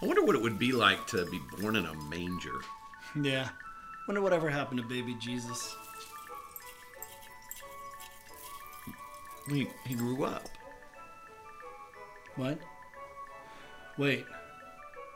I 0.00 0.06
wonder 0.06 0.22
what 0.22 0.36
it 0.36 0.42
would 0.42 0.58
be 0.58 0.72
like 0.72 1.06
to 1.08 1.26
be 1.26 1.40
born 1.58 1.76
in 1.76 1.84
a 1.84 1.94
manger. 1.94 2.60
Yeah. 3.20 3.48
Wonder 4.06 4.22
whatever 4.22 4.48
happened 4.48 4.80
to 4.80 4.86
baby 4.86 5.14
Jesus. 5.14 5.76
He, 9.48 9.66
he 9.86 9.94
grew 9.94 10.24
up. 10.24 10.48
What? 12.36 12.58
Wait. 13.96 14.24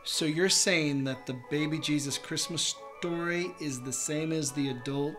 So 0.04 0.24
you're 0.24 0.48
saying 0.48 1.04
that 1.04 1.26
the 1.26 1.38
baby 1.50 1.78
Jesus 1.78 2.18
Christmas 2.18 2.74
story 2.98 3.54
is 3.60 3.80
the 3.80 3.92
same 3.92 4.32
as 4.32 4.50
the 4.50 4.70
adult 4.70 5.14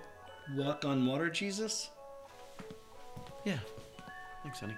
walk 0.55 0.83
on 0.83 1.05
water 1.05 1.29
Jesus? 1.29 1.89
Yeah. 3.45 3.59
Thanks, 4.43 4.59
honey. 4.59 4.75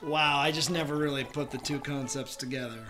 Wow, 0.00 0.38
I 0.38 0.52
just 0.52 0.70
never 0.70 0.96
really 0.96 1.24
put 1.24 1.50
the 1.50 1.58
two 1.58 1.80
concepts 1.80 2.36
together. 2.36 2.86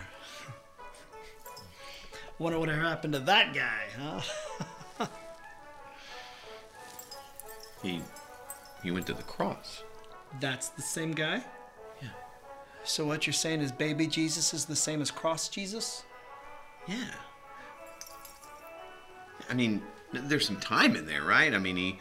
Wonder 2.39 2.59
what 2.61 2.69
happened 2.69 3.15
to 3.15 3.21
that 3.21 3.55
guy, 3.55 3.84
huh? 3.98 4.21
He 7.83 8.03
he 8.83 8.91
went 8.91 9.07
to 9.07 9.15
the 9.15 9.23
cross. 9.23 9.83
That's 10.41 10.69
the 10.71 10.83
same 10.83 11.12
guy? 11.12 11.43
Yeah. 12.03 12.09
So 12.84 13.07
what 13.07 13.27
you're 13.27 13.34
saying 13.34 13.61
is 13.61 13.73
baby 13.73 14.06
Jesus 14.06 14.53
is 14.53 14.65
the 14.65 14.77
same 14.77 15.01
as 15.01 15.11
cross 15.11 15.48
Jesus? 15.48 16.05
Yeah. 16.87 17.15
I 19.48 19.55
mean, 19.55 19.83
there's 20.12 20.47
some 20.47 20.61
time 20.61 20.97
in 20.97 21.06
there, 21.06 21.23
right? 21.23 21.55
I 21.55 21.59
mean, 21.59 21.77
he 21.77 21.98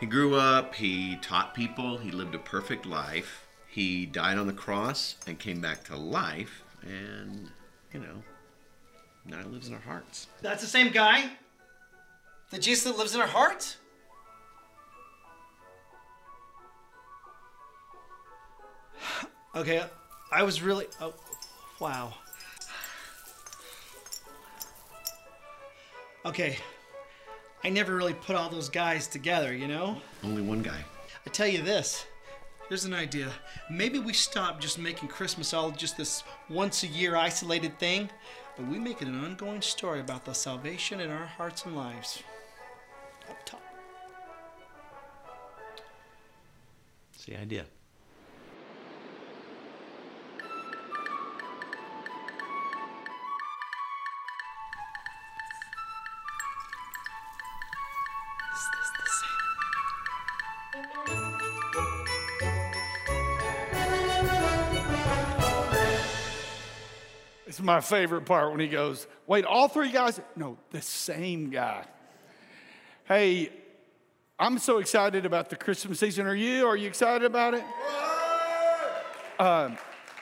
he 0.00 0.06
grew 0.06 0.34
up, 0.34 0.74
he 0.74 1.16
taught 1.16 1.54
people, 1.54 1.98
he 1.98 2.10
lived 2.10 2.34
a 2.34 2.38
perfect 2.38 2.86
life. 2.86 3.41
He 3.72 4.04
died 4.04 4.36
on 4.36 4.46
the 4.46 4.52
cross 4.52 5.16
and 5.26 5.38
came 5.38 5.62
back 5.62 5.82
to 5.84 5.96
life, 5.96 6.62
and 6.82 7.48
you 7.94 8.00
know, 8.00 8.22
now 9.24 9.38
he 9.38 9.44
lives 9.44 9.66
in 9.66 9.72
our 9.72 9.80
hearts. 9.80 10.26
That's 10.42 10.60
the 10.60 10.68
same 10.68 10.92
guy? 10.92 11.30
The 12.50 12.58
Jesus 12.58 12.84
that 12.84 12.98
lives 12.98 13.14
in 13.14 13.22
our 13.22 13.26
hearts? 13.26 13.78
Okay, 19.54 19.82
I 20.30 20.42
was 20.42 20.62
really. 20.62 20.86
Oh, 21.00 21.12
wow. 21.78 22.14
Okay, 26.26 26.56
I 27.64 27.68
never 27.70 27.94
really 27.96 28.14
put 28.14 28.36
all 28.36 28.48
those 28.48 28.68
guys 28.68 29.06
together, 29.06 29.54
you 29.54 29.68
know? 29.68 30.00
Only 30.24 30.40
one 30.42 30.62
guy. 30.62 30.84
I 31.26 31.30
tell 31.30 31.46
you 31.46 31.62
this. 31.62 32.06
Here's 32.72 32.86
an 32.86 32.94
idea. 32.94 33.30
Maybe 33.68 33.98
we 33.98 34.14
stop 34.14 34.58
just 34.58 34.78
making 34.78 35.10
Christmas 35.10 35.52
all 35.52 35.72
just 35.72 35.98
this 35.98 36.24
once 36.48 36.82
a 36.84 36.86
year 36.86 37.16
isolated 37.16 37.78
thing, 37.78 38.08
but 38.56 38.66
we 38.66 38.78
make 38.78 39.02
it 39.02 39.08
an 39.08 39.22
ongoing 39.22 39.60
story 39.60 40.00
about 40.00 40.24
the 40.24 40.32
salvation 40.32 40.98
in 40.98 41.10
our 41.10 41.26
hearts 41.26 41.66
and 41.66 41.76
lives. 41.76 42.22
Up 43.28 43.36
top. 43.44 43.60
It's 47.12 47.26
the 47.26 47.36
idea. 47.36 47.66
My 67.72 67.80
favorite 67.80 68.26
part 68.26 68.50
when 68.50 68.60
he 68.60 68.68
goes, 68.68 69.06
Wait, 69.26 69.46
all 69.46 69.66
three 69.66 69.90
guys? 69.90 70.20
No, 70.36 70.58
the 70.72 70.82
same 70.82 71.48
guy. 71.48 71.84
Hey, 73.04 73.48
I'm 74.38 74.58
so 74.58 74.76
excited 74.76 75.24
about 75.24 75.48
the 75.48 75.56
Christmas 75.56 75.98
season. 75.98 76.26
Are 76.26 76.34
you? 76.34 76.66
Are 76.66 76.76
you 76.76 76.86
excited 76.86 77.24
about 77.24 77.54
it? 77.54 77.64
Um, 79.38 79.78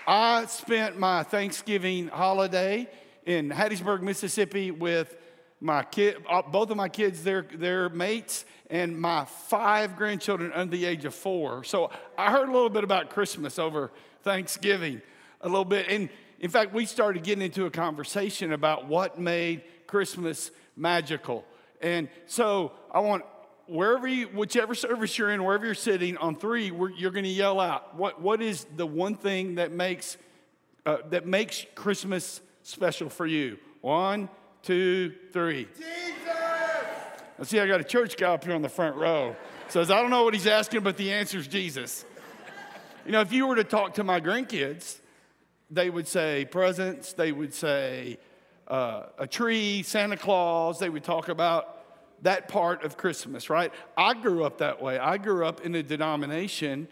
I 0.06 0.47
spent 0.47 0.97
my 0.97 1.25
Thanksgiving 1.25 2.06
holiday 2.06 2.88
in 3.27 3.50
Hattiesburg, 3.50 4.03
Mississippi 4.03 4.71
with 4.71 5.17
my 5.61 5.82
kid, 5.82 6.19
uh, 6.31 6.43
both 6.43 6.71
of 6.71 6.77
my 6.77 6.88
kids, 6.88 7.25
their, 7.25 7.43
their 7.43 7.88
mates, 7.88 8.44
and 8.71 8.97
my 8.99 9.25
five 9.25 9.97
grandchildren 9.97 10.53
under 10.55 10.77
the 10.77 10.84
age 10.84 11.05
of 11.05 11.17
four. 11.17 11.65
So 11.65 11.91
I 12.17 12.31
heard 12.31 12.49
a 12.49 12.53
little 12.53 12.71
bit 12.71 12.84
about 12.84 13.11
Christmas 13.11 13.59
over 13.59 13.91
Thanksgiving, 14.22 15.03
a 15.41 15.49
little 15.49 15.65
bit. 15.65 15.88
And 15.88 16.11
in 16.41 16.51
fact, 16.51 16.73
we 16.73 16.87
started 16.87 17.23
getting 17.23 17.45
into 17.45 17.67
a 17.67 17.71
conversation 17.71 18.53
about 18.53 18.89
what 18.89 19.19
made 19.19 19.62
Christmas 19.87 20.51
magical. 20.75 21.45
And 21.83 22.09
so 22.27 22.73
I 22.91 23.01
want 23.01 23.25
wherever 23.67 24.09
you, 24.09 24.27
whichever 24.28 24.75
service 24.75 25.17
you're 25.19 25.31
in, 25.31 25.45
wherever 25.45 25.67
you're 25.67 25.75
sitting, 25.75 26.17
on 26.17 26.37
three, 26.37 26.71
we're, 26.71 26.91
you're 26.91 27.11
going 27.11 27.25
to 27.25 27.31
yell 27.31 27.61
out, 27.61 27.95
what, 27.97 28.21
what 28.21 28.41
is 28.43 28.67
the 28.77 28.87
one 28.87 29.15
thing 29.15 29.56
that 29.56 29.71
makes, 29.71 30.17
uh, 30.87 30.99
that 31.11 31.27
makes 31.27 31.67
Christmas 31.75 32.41
special 32.62 33.11
for 33.11 33.27
you? 33.27 33.59
One, 33.83 34.29
two, 34.62 35.15
three. 35.33 35.69
Jesus! 35.77 35.87
I 37.39 37.45
see 37.45 37.61
I 37.61 37.67
got 37.67 37.81
a 37.81 37.84
church 37.84 38.17
guy 38.17 38.33
up 38.33 38.45
here 38.45 38.55
on 38.55 38.62
the 38.62 38.69
front 38.69 38.97
row. 38.97 39.37
Says, 39.69 39.91
I 39.91 40.00
don't 40.00 40.11
know 40.11 40.25
what 40.25 40.34
he's 40.34 40.47
asking, 40.47 40.81
but 40.81 40.97
the 40.97 41.12
answer 41.12 41.39
is 41.39 41.47
Jesus. 41.47 42.05
You 43.06 43.12
know, 43.12 43.21
if 43.21 43.33
you 43.33 43.47
were 43.47 43.56
to 43.56 43.65
talk 43.65 43.95
to 43.95 44.05
my 44.05 44.21
grandkids, 44.21 45.00
they 45.70 45.91
would 45.91 46.08
say 46.08 46.44
presents, 46.44 47.12
they 47.12 47.32
would 47.32 47.54
say 47.54 48.19
uh, 48.66 49.06
a 49.19 49.26
tree, 49.26 49.82
Santa 49.82 50.16
Claus, 50.16 50.78
they 50.78 50.88
would 50.88 51.04
talk 51.04 51.28
about 51.28 51.76
that 52.22 52.48
part 52.48 52.84
of 52.84 52.97
Christmas, 52.97 53.48
right? 53.48 53.72
I 53.97 54.14
grew 54.14 54.44
up 54.44 54.58
that 54.58 54.82
way. 54.82 54.98
I 54.98 55.16
grew 55.16 55.47
up 55.47 55.62
in 55.62 55.75
a 55.75 55.82
denomination 55.82 56.88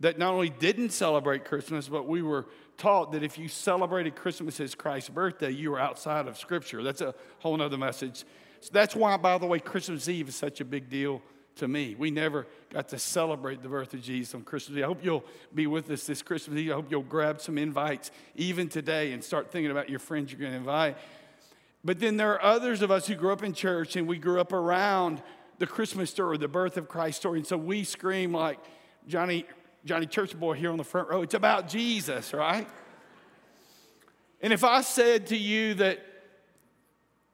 that 0.00 0.18
not 0.18 0.34
only 0.34 0.50
didn't 0.50 0.90
celebrate 0.90 1.44
Christmas, 1.44 1.88
but 1.88 2.08
we 2.08 2.22
were 2.22 2.46
taught 2.76 3.12
that 3.12 3.22
if 3.22 3.38
you 3.38 3.48
celebrated 3.48 4.16
Christmas 4.16 4.58
as 4.58 4.74
Christ's 4.74 5.10
birthday, 5.10 5.50
you 5.50 5.70
were 5.70 5.78
outside 5.78 6.26
of 6.26 6.36
Scripture. 6.36 6.82
That's 6.82 7.00
a 7.00 7.14
whole 7.38 7.60
other 7.62 7.78
message. 7.78 8.24
So 8.60 8.70
that's 8.72 8.96
why, 8.96 9.16
by 9.16 9.38
the 9.38 9.46
way, 9.46 9.60
Christmas 9.60 10.08
Eve 10.08 10.28
is 10.28 10.36
such 10.36 10.60
a 10.60 10.64
big 10.64 10.88
deal 10.88 11.22
to 11.56 11.68
me. 11.68 11.94
We 11.98 12.10
never 12.10 12.46
got 12.70 12.88
to 12.88 12.98
celebrate 12.98 13.62
the 13.62 13.68
birth 13.68 13.92
of 13.94 14.02
Jesus 14.02 14.34
on 14.34 14.42
Christmas 14.42 14.78
Eve. 14.78 14.84
I 14.84 14.86
hope 14.86 15.04
you'll 15.04 15.24
be 15.54 15.66
with 15.66 15.90
us 15.90 16.06
this 16.06 16.22
Christmas 16.22 16.58
Eve. 16.58 16.70
I 16.70 16.74
hope 16.74 16.90
you'll 16.90 17.02
grab 17.02 17.40
some 17.40 17.58
invites 17.58 18.10
even 18.36 18.68
today 18.68 19.12
and 19.12 19.22
start 19.22 19.50
thinking 19.50 19.70
about 19.70 19.90
your 19.90 19.98
friends 19.98 20.32
you're 20.32 20.40
going 20.40 20.52
to 20.52 20.58
invite. 20.58 20.96
But 21.84 21.98
then 21.98 22.16
there 22.16 22.32
are 22.32 22.42
others 22.42 22.80
of 22.82 22.90
us 22.90 23.06
who 23.06 23.14
grew 23.14 23.32
up 23.32 23.42
in 23.42 23.52
church 23.52 23.96
and 23.96 24.06
we 24.06 24.18
grew 24.18 24.40
up 24.40 24.52
around 24.52 25.22
the 25.58 25.66
Christmas 25.66 26.10
story, 26.10 26.38
the 26.38 26.48
birth 26.48 26.76
of 26.76 26.88
Christ 26.88 27.18
story. 27.18 27.38
And 27.38 27.46
so 27.46 27.56
we 27.56 27.84
scream 27.84 28.32
like 28.32 28.58
Johnny, 29.06 29.44
Johnny 29.84 30.06
Church 30.06 30.38
Boy 30.38 30.54
here 30.54 30.70
on 30.70 30.78
the 30.78 30.84
front 30.84 31.08
row, 31.08 31.22
it's 31.22 31.34
about 31.34 31.68
Jesus, 31.68 32.32
right? 32.32 32.68
And 34.40 34.52
if 34.52 34.64
I 34.64 34.80
said 34.80 35.28
to 35.28 35.36
you 35.36 35.74
that, 35.74 36.04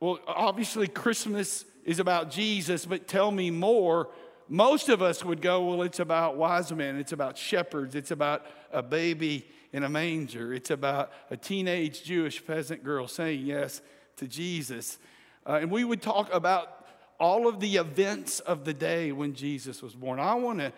well, 0.01 0.19
obviously 0.27 0.89
Christmas 0.89 1.65
is 1.89 1.99
about 1.99 2.31
Jesus, 2.31 2.85
but 2.85 3.09
tell 3.09 3.31
me 3.31 3.51
more, 3.51 4.11
most 4.47 4.91
of 4.91 5.01
us 5.01 5.25
would 5.25 5.41
go, 5.41 5.65
well, 5.65 5.81
it's 5.81 6.01
about 6.01 6.37
wise 6.37 6.71
men, 6.71 6.97
it's 6.97 7.13
about 7.13 7.39
shepherds, 7.39 7.95
it's 7.95 8.11
about 8.11 8.45
a 8.71 8.83
baby 8.83 9.47
in 9.73 9.83
a 9.85 9.89
manger, 9.89 10.53
it's 10.53 10.71
about 10.71 11.11
a 11.31 11.37
teenage 11.37 12.05
Jewish 12.05 12.47
peasant 12.47 12.85
girl 12.85 13.09
saying 13.09 13.41
yes 13.41 13.81
to 14.17 14.29
Jesus. 14.29 14.99
Uh, 15.47 15.61
and 15.63 15.71
we 15.71 15.83
would 15.83 16.03
talk 16.03 16.29
about 16.31 16.87
all 17.19 17.49
of 17.49 17.59
the 17.59 17.77
events 17.77 18.41
of 18.41 18.67
the 18.67 18.75
day 18.75 19.11
when 19.11 19.33
Jesus 19.33 19.83
was 19.83 19.95
born. 19.95 20.21
I 20.21 20.35
want 20.35 20.59
to, 20.59 20.75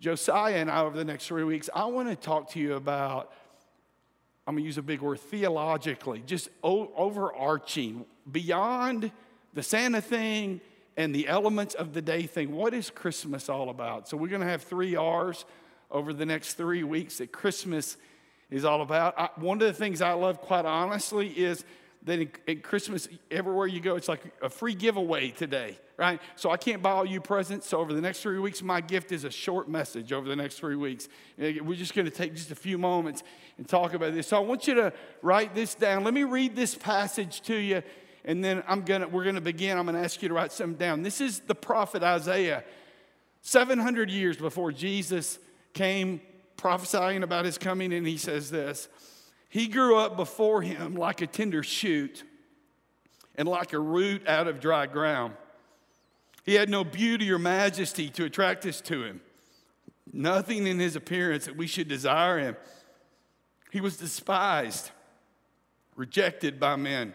Josiah 0.00 0.56
and 0.56 0.70
I, 0.70 0.82
over 0.82 0.98
the 0.98 1.04
next 1.04 1.28
three 1.28 1.44
weeks, 1.44 1.70
I 1.74 1.86
want 1.86 2.10
to 2.10 2.14
talk 2.14 2.50
to 2.50 2.60
you 2.60 2.74
about, 2.74 3.32
I'm 4.46 4.52
going 4.52 4.64
to 4.64 4.66
use 4.66 4.76
a 4.76 4.82
big 4.82 5.00
word, 5.00 5.18
theologically, 5.18 6.22
just 6.26 6.50
overarching, 6.62 8.04
beyond 8.30 9.10
the 9.56 9.62
Santa 9.62 10.02
thing 10.02 10.60
and 10.98 11.14
the 11.14 11.26
elements 11.26 11.74
of 11.74 11.94
the 11.94 12.02
day 12.02 12.24
thing. 12.24 12.54
What 12.54 12.74
is 12.74 12.90
Christmas 12.90 13.48
all 13.48 13.70
about? 13.70 14.06
So 14.06 14.16
we're 14.16 14.28
going 14.28 14.42
to 14.42 14.48
have 14.48 14.62
three 14.62 14.94
R's 14.94 15.46
over 15.90 16.12
the 16.12 16.26
next 16.26 16.54
three 16.54 16.84
weeks 16.84 17.18
that 17.18 17.32
Christmas 17.32 17.96
is 18.50 18.66
all 18.66 18.82
about. 18.82 19.18
I, 19.18 19.30
one 19.36 19.60
of 19.62 19.66
the 19.66 19.72
things 19.72 20.02
I 20.02 20.12
love, 20.12 20.42
quite 20.42 20.66
honestly, 20.66 21.28
is 21.28 21.64
that 22.02 22.20
in, 22.46 22.60
Christmas, 22.60 23.08
everywhere 23.30 23.66
you 23.66 23.80
go, 23.80 23.96
it's 23.96 24.10
like 24.10 24.20
a 24.42 24.50
free 24.50 24.74
giveaway 24.74 25.30
today, 25.30 25.78
right? 25.96 26.20
So 26.36 26.50
I 26.50 26.58
can't 26.58 26.82
buy 26.82 26.90
all 26.90 27.06
you 27.06 27.22
presents. 27.22 27.66
So 27.66 27.78
over 27.78 27.94
the 27.94 28.02
next 28.02 28.20
three 28.20 28.38
weeks, 28.38 28.62
my 28.62 28.82
gift 28.82 29.10
is 29.10 29.24
a 29.24 29.30
short 29.30 29.70
message 29.70 30.12
over 30.12 30.28
the 30.28 30.36
next 30.36 30.56
three 30.56 30.76
weeks. 30.76 31.08
We're 31.38 31.76
just 31.76 31.94
going 31.94 32.04
to 32.04 32.14
take 32.14 32.34
just 32.34 32.50
a 32.50 32.56
few 32.56 32.76
moments 32.76 33.22
and 33.56 33.66
talk 33.66 33.94
about 33.94 34.12
this. 34.12 34.28
So 34.28 34.36
I 34.36 34.40
want 34.40 34.68
you 34.68 34.74
to 34.74 34.92
write 35.22 35.54
this 35.54 35.74
down. 35.74 36.04
Let 36.04 36.12
me 36.12 36.24
read 36.24 36.54
this 36.54 36.74
passage 36.74 37.40
to 37.42 37.56
you, 37.56 37.82
and 38.26 38.44
then 38.44 38.62
I'm 38.66 38.82
gonna 38.82 39.06
we're 39.06 39.24
gonna 39.24 39.40
begin. 39.40 39.78
I'm 39.78 39.86
gonna 39.86 40.02
ask 40.02 40.20
you 40.20 40.28
to 40.28 40.34
write 40.34 40.52
something 40.52 40.76
down. 40.76 41.02
This 41.02 41.20
is 41.20 41.40
the 41.40 41.54
prophet 41.54 42.02
Isaiah, 42.02 42.64
700 43.42 44.10
years 44.10 44.36
before 44.36 44.72
Jesus 44.72 45.38
came 45.72 46.20
prophesying 46.56 47.22
about 47.22 47.44
his 47.44 47.56
coming, 47.56 47.92
and 47.92 48.06
he 48.06 48.18
says 48.18 48.50
this 48.50 48.88
He 49.48 49.68
grew 49.68 49.96
up 49.96 50.16
before 50.16 50.60
him 50.60 50.96
like 50.96 51.22
a 51.22 51.26
tender 51.26 51.62
shoot 51.62 52.24
and 53.36 53.46
like 53.46 53.72
a 53.72 53.78
root 53.78 54.26
out 54.26 54.48
of 54.48 54.60
dry 54.60 54.86
ground. 54.86 55.34
He 56.44 56.54
had 56.54 56.68
no 56.68 56.84
beauty 56.84 57.30
or 57.30 57.38
majesty 57.38 58.08
to 58.10 58.24
attract 58.24 58.66
us 58.66 58.80
to 58.82 59.04
him, 59.04 59.20
nothing 60.12 60.66
in 60.66 60.80
his 60.80 60.96
appearance 60.96 61.46
that 61.46 61.56
we 61.56 61.68
should 61.68 61.88
desire 61.88 62.38
him. 62.38 62.56
He 63.70 63.80
was 63.80 63.96
despised, 63.96 64.90
rejected 65.96 66.58
by 66.58 66.76
men, 66.76 67.14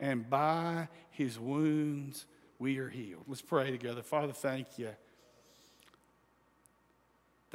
and 0.00 0.28
by 0.28 0.88
his 1.10 1.38
wounds 1.38 2.26
we 2.58 2.78
are 2.78 2.88
healed. 2.88 3.24
Let's 3.26 3.42
pray 3.42 3.70
together. 3.70 4.02
Father, 4.02 4.32
thank 4.32 4.78
you 4.78 4.90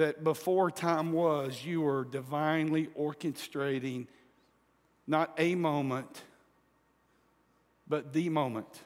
that 0.01 0.23
before 0.23 0.71
time 0.71 1.11
was, 1.11 1.63
you 1.63 1.81
were 1.81 2.05
divinely 2.05 2.87
orchestrating 2.97 4.07
not 5.05 5.33
a 5.37 5.55
moment, 5.55 6.23
but 7.87 8.13
the 8.13 8.29
moment 8.29 8.81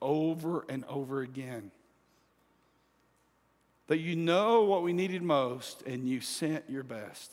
over 0.00 0.64
and 0.68 0.84
over 0.86 1.20
again. 1.20 1.70
That 3.88 3.98
you 3.98 4.14
know 4.14 4.62
what 4.62 4.82
we 4.82 4.92
needed 4.92 5.22
most 5.22 5.82
and 5.82 6.08
you 6.08 6.20
sent 6.20 6.70
your 6.70 6.84
best. 6.84 7.32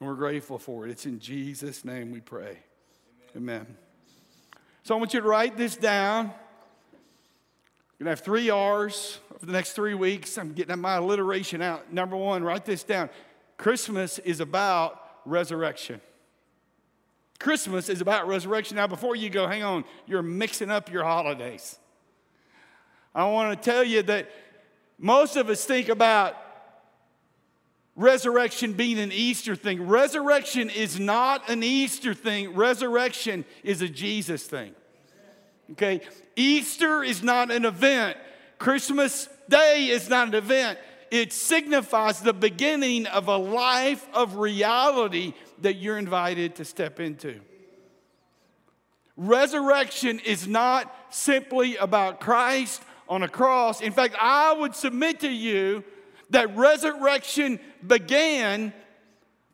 And 0.00 0.08
we're 0.08 0.14
grateful 0.14 0.58
for 0.58 0.86
it. 0.86 0.90
It's 0.90 1.04
in 1.04 1.20
Jesus' 1.20 1.84
name 1.84 2.10
we 2.10 2.20
pray. 2.20 2.58
Amen. 3.36 3.66
Amen. 3.66 3.66
So 4.82 4.94
I 4.94 4.98
want 4.98 5.12
you 5.12 5.20
to 5.20 5.28
write 5.28 5.58
this 5.58 5.76
down. 5.76 6.32
You're 7.98 8.06
going 8.06 8.16
to 8.16 8.20
have 8.20 8.20
three 8.20 8.48
R's 8.48 9.18
for 9.38 9.44
the 9.44 9.52
next 9.52 9.74
three 9.74 9.92
weeks. 9.92 10.38
I'm 10.38 10.54
getting 10.54 10.78
my 10.80 10.94
alliteration 10.94 11.60
out. 11.60 11.92
Number 11.92 12.16
one, 12.16 12.42
write 12.42 12.64
this 12.64 12.82
down. 12.82 13.10
Christmas 13.58 14.18
is 14.20 14.40
about 14.40 14.98
resurrection. 15.26 16.00
Christmas 17.38 17.90
is 17.90 18.00
about 18.00 18.26
resurrection. 18.26 18.76
Now, 18.76 18.86
before 18.86 19.16
you 19.16 19.28
go, 19.28 19.46
hang 19.46 19.62
on, 19.62 19.84
you're 20.06 20.22
mixing 20.22 20.70
up 20.70 20.90
your 20.90 21.04
holidays. 21.04 21.78
I 23.14 23.24
want 23.24 23.60
to 23.60 23.70
tell 23.70 23.84
you 23.84 24.02
that 24.04 24.30
most 24.98 25.36
of 25.36 25.50
us 25.50 25.64
think 25.66 25.90
about 25.90 26.36
resurrection 27.96 28.72
being 28.72 28.98
an 28.98 29.12
Easter 29.12 29.56
thing. 29.56 29.86
Resurrection 29.86 30.70
is 30.70 30.98
not 30.98 31.48
an 31.48 31.62
Easter 31.62 32.14
thing, 32.14 32.54
resurrection 32.54 33.44
is 33.62 33.82
a 33.82 33.88
Jesus 33.88 34.44
thing. 34.44 34.74
Okay? 35.72 36.00
Easter 36.36 37.02
is 37.02 37.22
not 37.22 37.50
an 37.50 37.64
event, 37.64 38.16
Christmas 38.58 39.28
Day 39.48 39.88
is 39.88 40.08
not 40.08 40.28
an 40.28 40.34
event. 40.34 40.78
It 41.10 41.32
signifies 41.32 42.20
the 42.20 42.32
beginning 42.32 43.06
of 43.06 43.26
a 43.26 43.36
life 43.36 44.06
of 44.14 44.36
reality 44.36 45.34
that 45.62 45.74
you're 45.74 45.98
invited 45.98 46.54
to 46.56 46.64
step 46.64 47.00
into. 47.00 47.40
Resurrection 49.16 50.20
is 50.20 50.46
not 50.46 50.94
simply 51.10 51.76
about 51.76 52.20
Christ 52.20 52.82
on 53.08 53.24
a 53.24 53.28
cross. 53.28 53.80
In 53.80 53.92
fact, 53.92 54.14
I 54.20 54.52
would 54.52 54.76
submit 54.76 55.20
to 55.20 55.28
you 55.28 55.82
that 56.30 56.56
resurrection 56.56 57.60
began 57.86 58.72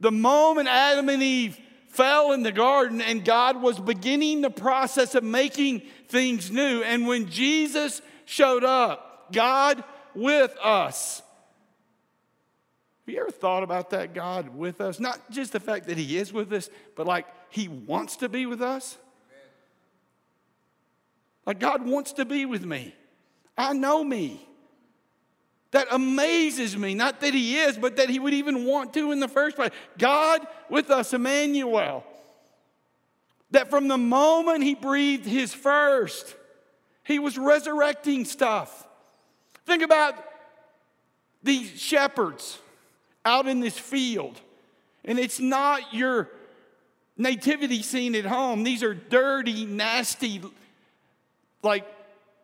the 0.00 0.12
moment 0.12 0.68
Adam 0.68 1.08
and 1.08 1.22
Eve 1.22 1.58
fell 1.88 2.32
in 2.32 2.42
the 2.42 2.52
garden 2.52 3.00
and 3.00 3.24
God 3.24 3.60
was 3.60 3.78
beginning 3.78 4.42
the 4.42 4.50
process 4.50 5.14
of 5.14 5.24
making 5.24 5.82
things 6.08 6.50
new. 6.50 6.82
And 6.82 7.06
when 7.06 7.28
Jesus 7.28 8.02
showed 8.26 8.64
up, 8.64 9.32
God 9.32 9.82
with 10.14 10.56
us. 10.62 11.22
Have 13.06 13.14
you 13.14 13.20
ever 13.20 13.30
thought 13.30 13.62
about 13.62 13.90
that 13.90 14.14
God 14.14 14.54
with 14.56 14.80
us? 14.80 14.98
Not 14.98 15.30
just 15.30 15.52
the 15.52 15.60
fact 15.60 15.86
that 15.86 15.96
He 15.96 16.18
is 16.18 16.32
with 16.32 16.52
us, 16.52 16.68
but 16.96 17.06
like 17.06 17.26
He 17.50 17.68
wants 17.68 18.16
to 18.16 18.28
be 18.28 18.46
with 18.46 18.60
us. 18.60 18.98
Like 21.46 21.60
God 21.60 21.86
wants 21.86 22.12
to 22.14 22.24
be 22.24 22.44
with 22.44 22.64
me. 22.64 22.94
I 23.56 23.72
know 23.72 24.02
me. 24.02 24.46
That 25.72 25.88
amazes 25.90 26.76
me. 26.76 26.94
Not 26.94 27.20
that 27.20 27.34
He 27.34 27.58
is, 27.58 27.76
but 27.76 27.96
that 27.96 28.08
He 28.08 28.18
would 28.18 28.34
even 28.34 28.64
want 28.64 28.94
to 28.94 29.12
in 29.12 29.20
the 29.20 29.28
first 29.28 29.56
place. 29.56 29.72
God 29.98 30.46
with 30.70 30.90
us, 30.90 31.12
Emmanuel. 31.12 32.04
That 33.50 33.70
from 33.70 33.88
the 33.88 33.98
moment 33.98 34.62
He 34.62 34.74
breathed 34.74 35.26
His 35.26 35.52
first, 35.52 36.34
He 37.04 37.18
was 37.18 37.36
resurrecting 37.36 38.24
stuff. 38.24 38.86
Think 39.66 39.82
about 39.82 40.14
these 41.42 41.80
shepherds 41.80 42.58
out 43.24 43.46
in 43.46 43.60
this 43.60 43.78
field. 43.78 44.40
And 45.04 45.18
it's 45.18 45.40
not 45.40 45.92
your 45.92 46.28
nativity 47.16 47.82
scene 47.82 48.14
at 48.14 48.24
home. 48.24 48.62
These 48.62 48.82
are 48.82 48.94
dirty, 48.94 49.64
nasty, 49.64 50.40
like 51.62 51.84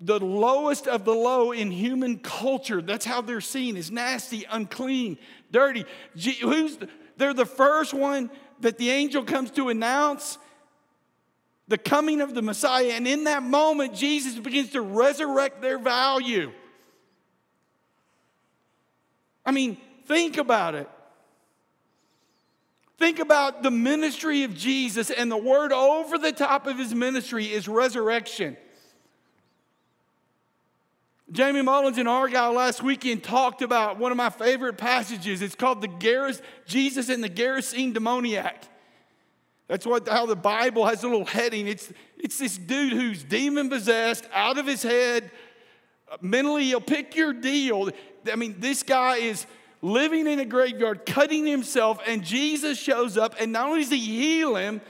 the 0.04 0.18
lowest 0.18 0.88
of 0.88 1.04
the 1.04 1.14
low 1.14 1.52
in 1.52 1.70
human 1.70 2.18
culture. 2.18 2.82
That's 2.82 3.04
how 3.04 3.20
they're 3.20 3.40
seen 3.40 3.76
is 3.76 3.90
nasty, 3.90 4.44
unclean, 4.50 5.16
dirty. 5.50 5.84
Who's 6.40 6.76
they're 7.16 7.34
the 7.34 7.46
first 7.46 7.94
one 7.94 8.30
that 8.60 8.78
the 8.78 8.90
angel 8.90 9.22
comes 9.22 9.50
to 9.52 9.68
announce 9.68 10.38
the 11.68 11.78
coming 11.78 12.20
of 12.20 12.34
the 12.34 12.42
Messiah. 12.42 12.92
And 12.92 13.06
in 13.06 13.24
that 13.24 13.42
moment, 13.42 13.94
Jesus 13.94 14.38
begins 14.38 14.70
to 14.70 14.82
resurrect 14.82 15.62
their 15.62 15.78
value. 15.78 16.52
I 19.46 19.52
mean, 19.52 19.76
think 20.06 20.36
about 20.36 20.74
it. 20.74 20.88
Think 22.98 23.18
about 23.18 23.62
the 23.62 23.70
ministry 23.70 24.44
of 24.44 24.54
Jesus, 24.54 25.10
and 25.10 25.30
the 25.30 25.36
word 25.36 25.72
over 25.72 26.18
the 26.18 26.30
top 26.30 26.66
of 26.66 26.78
his 26.78 26.94
ministry 26.94 27.46
is 27.46 27.66
resurrection. 27.66 28.56
Jamie 31.32 31.62
Mullins 31.62 31.96
in 31.96 32.06
Argyle 32.06 32.52
last 32.52 32.82
weekend 32.82 33.24
talked 33.24 33.62
about 33.62 33.98
one 33.98 34.12
of 34.12 34.18
my 34.18 34.28
favorite 34.28 34.76
passages. 34.76 35.40
It's 35.40 35.54
called 35.54 35.80
the 35.80 36.38
Jesus 36.66 37.08
and 37.08 37.24
the 37.24 37.30
Gerasene 37.30 37.94
demoniac. 37.94 38.64
That's 39.66 39.86
what 39.86 40.06
how 40.06 40.26
the 40.26 40.36
Bible 40.36 40.84
has 40.84 41.02
a 41.02 41.08
little 41.08 41.24
heading. 41.24 41.68
It's, 41.68 41.90
it's 42.18 42.36
this 42.36 42.58
dude 42.58 42.92
who's 42.92 43.24
demon 43.24 43.70
possessed, 43.70 44.28
out 44.34 44.58
of 44.58 44.66
his 44.66 44.82
head, 44.82 45.30
mentally, 46.20 46.64
he'll 46.64 46.82
pick 46.82 47.16
your 47.16 47.32
deal. 47.32 47.88
I 48.30 48.36
mean, 48.36 48.56
this 48.58 48.82
guy 48.82 49.16
is 49.16 49.46
living 49.80 50.26
in 50.26 50.38
a 50.38 50.44
graveyard, 50.44 51.06
cutting 51.06 51.46
himself, 51.46 51.98
and 52.06 52.22
Jesus 52.22 52.78
shows 52.78 53.16
up, 53.16 53.36
and 53.40 53.52
not 53.52 53.68
only 53.68 53.80
does 53.80 53.90
he 53.90 53.98
heal 53.98 54.56
him, 54.56 54.82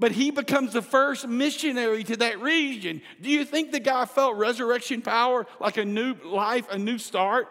but 0.00 0.12
he 0.12 0.30
becomes 0.30 0.72
the 0.72 0.82
first 0.82 1.28
missionary 1.28 2.02
to 2.04 2.16
that 2.16 2.40
region. 2.40 3.02
Do 3.20 3.28
you 3.28 3.44
think 3.44 3.70
the 3.70 3.78
guy 3.78 4.06
felt 4.06 4.36
resurrection 4.36 5.02
power 5.02 5.46
like 5.60 5.76
a 5.76 5.84
new 5.84 6.14
life, 6.24 6.66
a 6.70 6.78
new 6.78 6.96
start? 6.98 7.48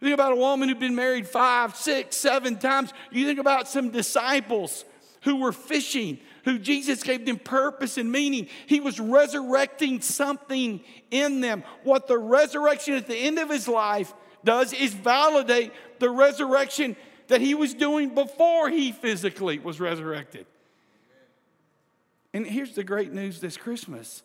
Think 0.00 0.14
about 0.14 0.32
a 0.32 0.36
woman 0.36 0.68
who'd 0.68 0.80
been 0.80 0.94
married 0.94 1.28
five, 1.28 1.76
six, 1.76 2.16
seven 2.16 2.56
times. 2.56 2.92
You 3.12 3.26
think 3.26 3.38
about 3.38 3.68
some 3.68 3.90
disciples 3.90 4.86
who 5.22 5.36
were 5.36 5.52
fishing, 5.52 6.18
who 6.44 6.58
Jesus 6.58 7.02
gave 7.02 7.26
them 7.26 7.38
purpose 7.38 7.98
and 7.98 8.10
meaning. 8.10 8.48
He 8.66 8.80
was 8.80 8.98
resurrecting 8.98 10.00
something 10.00 10.80
in 11.10 11.40
them. 11.42 11.62
What 11.82 12.06
the 12.06 12.16
resurrection 12.16 12.94
at 12.94 13.06
the 13.06 13.16
end 13.16 13.38
of 13.38 13.50
his 13.50 13.68
life 13.68 14.14
does 14.44 14.72
is 14.72 14.94
validate 14.94 15.72
the 15.98 16.08
resurrection 16.08 16.96
that 17.26 17.42
he 17.42 17.54
was 17.54 17.74
doing 17.74 18.14
before 18.14 18.70
he 18.70 18.92
physically 18.92 19.58
was 19.58 19.78
resurrected. 19.78 20.46
And 22.32 22.46
here's 22.46 22.74
the 22.74 22.84
great 22.84 23.12
news 23.12 23.40
this 23.40 23.56
Christmas 23.56 24.22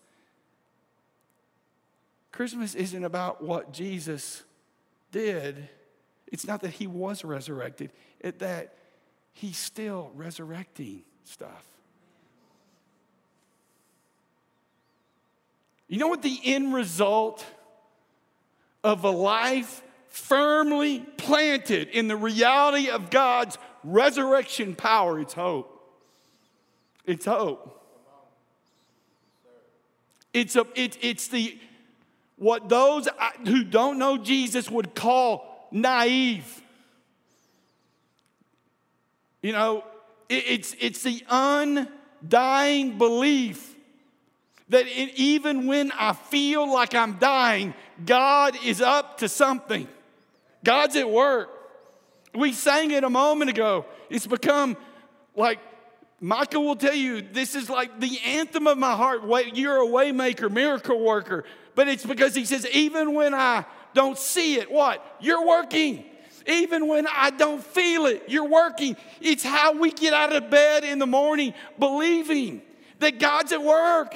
Christmas 2.31 2.73
isn't 2.73 3.03
about 3.03 3.43
what 3.43 3.71
Jesus 3.71 4.43
did, 5.11 5.69
it's 6.31 6.47
not 6.47 6.61
that 6.61 6.71
he 6.71 6.87
was 6.87 7.23
resurrected, 7.23 7.91
it's 8.19 8.39
that 8.39 8.73
he's 9.33 9.57
still 9.57 10.11
resurrecting 10.15 11.03
stuff. 11.23 11.63
You 15.87 15.99
know 15.99 16.07
what 16.07 16.23
the 16.23 16.39
end 16.43 16.73
result 16.73 17.45
of 18.83 19.03
a 19.03 19.11
life 19.11 19.83
firmly 20.07 20.99
planted 21.17 21.89
in 21.89 22.07
the 22.07 22.15
reality 22.17 22.89
of 22.89 23.11
God's 23.11 23.59
resurrection 23.83 24.75
power, 24.75 25.19
it's 25.19 25.33
hope. 25.33 25.69
It's 27.05 27.25
hope. 27.25 27.82
It's, 30.33 30.55
a, 30.55 30.65
it, 30.75 30.97
it's 31.01 31.27
the 31.27 31.57
what 32.37 32.67
those 32.67 33.07
uh, 33.07 33.29
who 33.45 33.63
don't 33.63 33.97
know 33.97 34.17
Jesus 34.17 34.69
would 34.69 34.95
call 34.95 35.67
naive. 35.71 36.61
You 39.41 39.51
know, 39.51 39.83
it, 40.29 40.43
it's, 40.47 40.75
it's 40.79 41.03
the 41.03 41.23
undying 41.29 42.97
belief 42.97 43.75
that 44.69 44.87
it, 44.87 45.13
even 45.15 45.67
when 45.67 45.91
I 45.91 46.13
feel 46.13 46.71
like 46.71 46.95
I'm 46.95 47.13
dying, 47.13 47.73
God 48.05 48.57
is 48.65 48.81
up 48.81 49.19
to 49.19 49.29
something. 49.29 49.87
God's 50.63 50.95
at 50.95 51.09
work. 51.09 51.49
We 52.33 52.53
sang 52.53 52.91
it 52.91 53.03
a 53.03 53.09
moment 53.09 53.51
ago. 53.51 53.85
It's 54.09 54.25
become 54.25 54.75
like 55.35 55.59
Michael 56.23 56.63
will 56.63 56.77
tell 56.77 56.95
you 56.95 57.21
this 57.21 57.53
is 57.53 57.69
like 57.69 57.99
the 57.99 58.17
anthem 58.25 58.65
of 58.65 58.77
my 58.77 58.95
heart. 58.95 59.23
You're 59.55 59.83
a 59.83 59.85
waymaker, 59.85 60.49
miracle 60.49 61.03
worker. 61.03 61.43
But 61.75 61.89
it's 61.89 62.05
because 62.05 62.33
he 62.33 62.45
says, 62.45 62.65
even 62.71 63.13
when 63.13 63.33
I 63.33 63.65
don't 63.93 64.17
see 64.17 64.55
it, 64.55 64.71
what? 64.71 65.05
You're 65.19 65.45
working. 65.45 66.05
Even 66.47 66.87
when 66.87 67.07
I 67.07 67.29
don't 67.31 67.61
feel 67.61 68.05
it, 68.05 68.23
you're 68.29 68.47
working. 68.47 68.95
It's 69.19 69.43
how 69.43 69.77
we 69.77 69.91
get 69.91 70.13
out 70.13 70.31
of 70.31 70.49
bed 70.49 70.85
in 70.85 70.97
the 70.97 71.05
morning 71.05 71.53
believing 71.77 72.61
that 72.99 73.19
God's 73.19 73.51
at 73.51 73.61
work. 73.61 74.15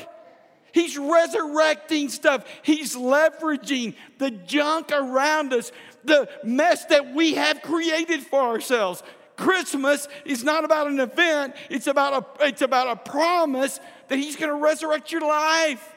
He's 0.72 0.98
resurrecting 0.98 2.08
stuff. 2.08 2.46
He's 2.62 2.96
leveraging 2.96 3.96
the 4.18 4.32
junk 4.32 4.94
around 4.94 5.52
us, 5.52 5.74
the 6.06 6.30
mess 6.42 6.86
that 6.86 7.14
we 7.14 7.34
have 7.34 7.62
created 7.62 8.22
for 8.22 8.40
ourselves. 8.40 9.04
Christmas 9.38 10.08
is 10.26 10.44
not 10.44 10.66
about 10.66 10.88
an 10.88 11.00
event, 11.00 11.56
it's 11.70 11.88
about 11.88 12.40
a, 12.42 12.48
it's 12.48 12.62
about 12.62 12.88
a 12.88 12.96
promise 12.96 13.80
that 14.08 14.18
He's 14.18 14.36
going 14.36 14.52
to 14.52 14.58
resurrect 14.58 15.12
your 15.12 15.22
life. 15.22 15.96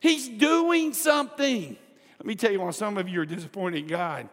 He's 0.00 0.28
doing 0.28 0.92
something. 0.92 1.76
Let 2.18 2.26
me 2.26 2.34
tell 2.34 2.50
you 2.50 2.60
why 2.60 2.70
some 2.70 2.98
of 2.98 3.08
you 3.08 3.20
are 3.20 3.26
disappointed 3.26 3.78
in 3.78 3.86
God. 3.86 4.28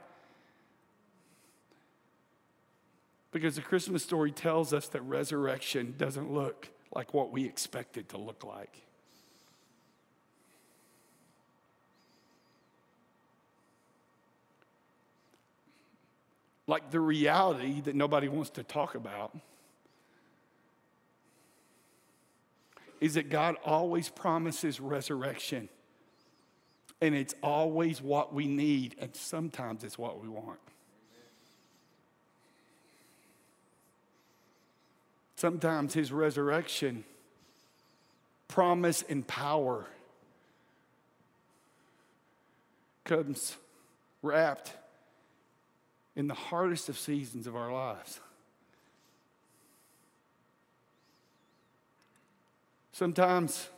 Because 3.32 3.56
the 3.56 3.62
Christmas 3.62 4.04
story 4.04 4.32
tells 4.32 4.74
us 4.74 4.88
that 4.90 5.02
resurrection 5.02 5.94
doesn't 5.98 6.32
look 6.32 6.70
like 6.94 7.14
what 7.14 7.32
we 7.32 7.46
expect 7.46 7.98
it 7.98 8.10
to 8.10 8.18
look 8.18 8.44
like. 8.44 8.87
Like 16.68 16.92
the 16.92 17.00
reality 17.00 17.82
that 17.82 17.96
nobody 17.96 18.28
wants 18.28 18.50
to 18.52 18.64
talk 18.64 18.96
about 18.96 19.36
is 23.00 23.14
that 23.14 23.30
God 23.30 23.56
always 23.66 24.10
promises 24.10 24.80
resurrection. 24.80 25.70
And 27.00 27.16
it's 27.16 27.36
always 27.44 28.02
what 28.02 28.34
we 28.34 28.48
need, 28.48 28.96
and 29.00 29.16
sometimes 29.16 29.84
it's 29.84 29.98
what 29.98 30.22
we 30.22 30.28
want. 30.28 30.60
Sometimes 35.36 35.94
his 35.94 36.12
resurrection, 36.12 37.04
promise, 38.48 39.04
and 39.08 39.26
power 39.28 39.86
comes 43.04 43.56
wrapped 44.24 44.74
in 46.18 46.28
the 46.28 46.34
hardest 46.34 46.90
of 46.90 46.98
seasons 46.98 47.46
of 47.46 47.56
our 47.56 47.72
lives. 47.72 48.20
Sometimes 52.92 53.70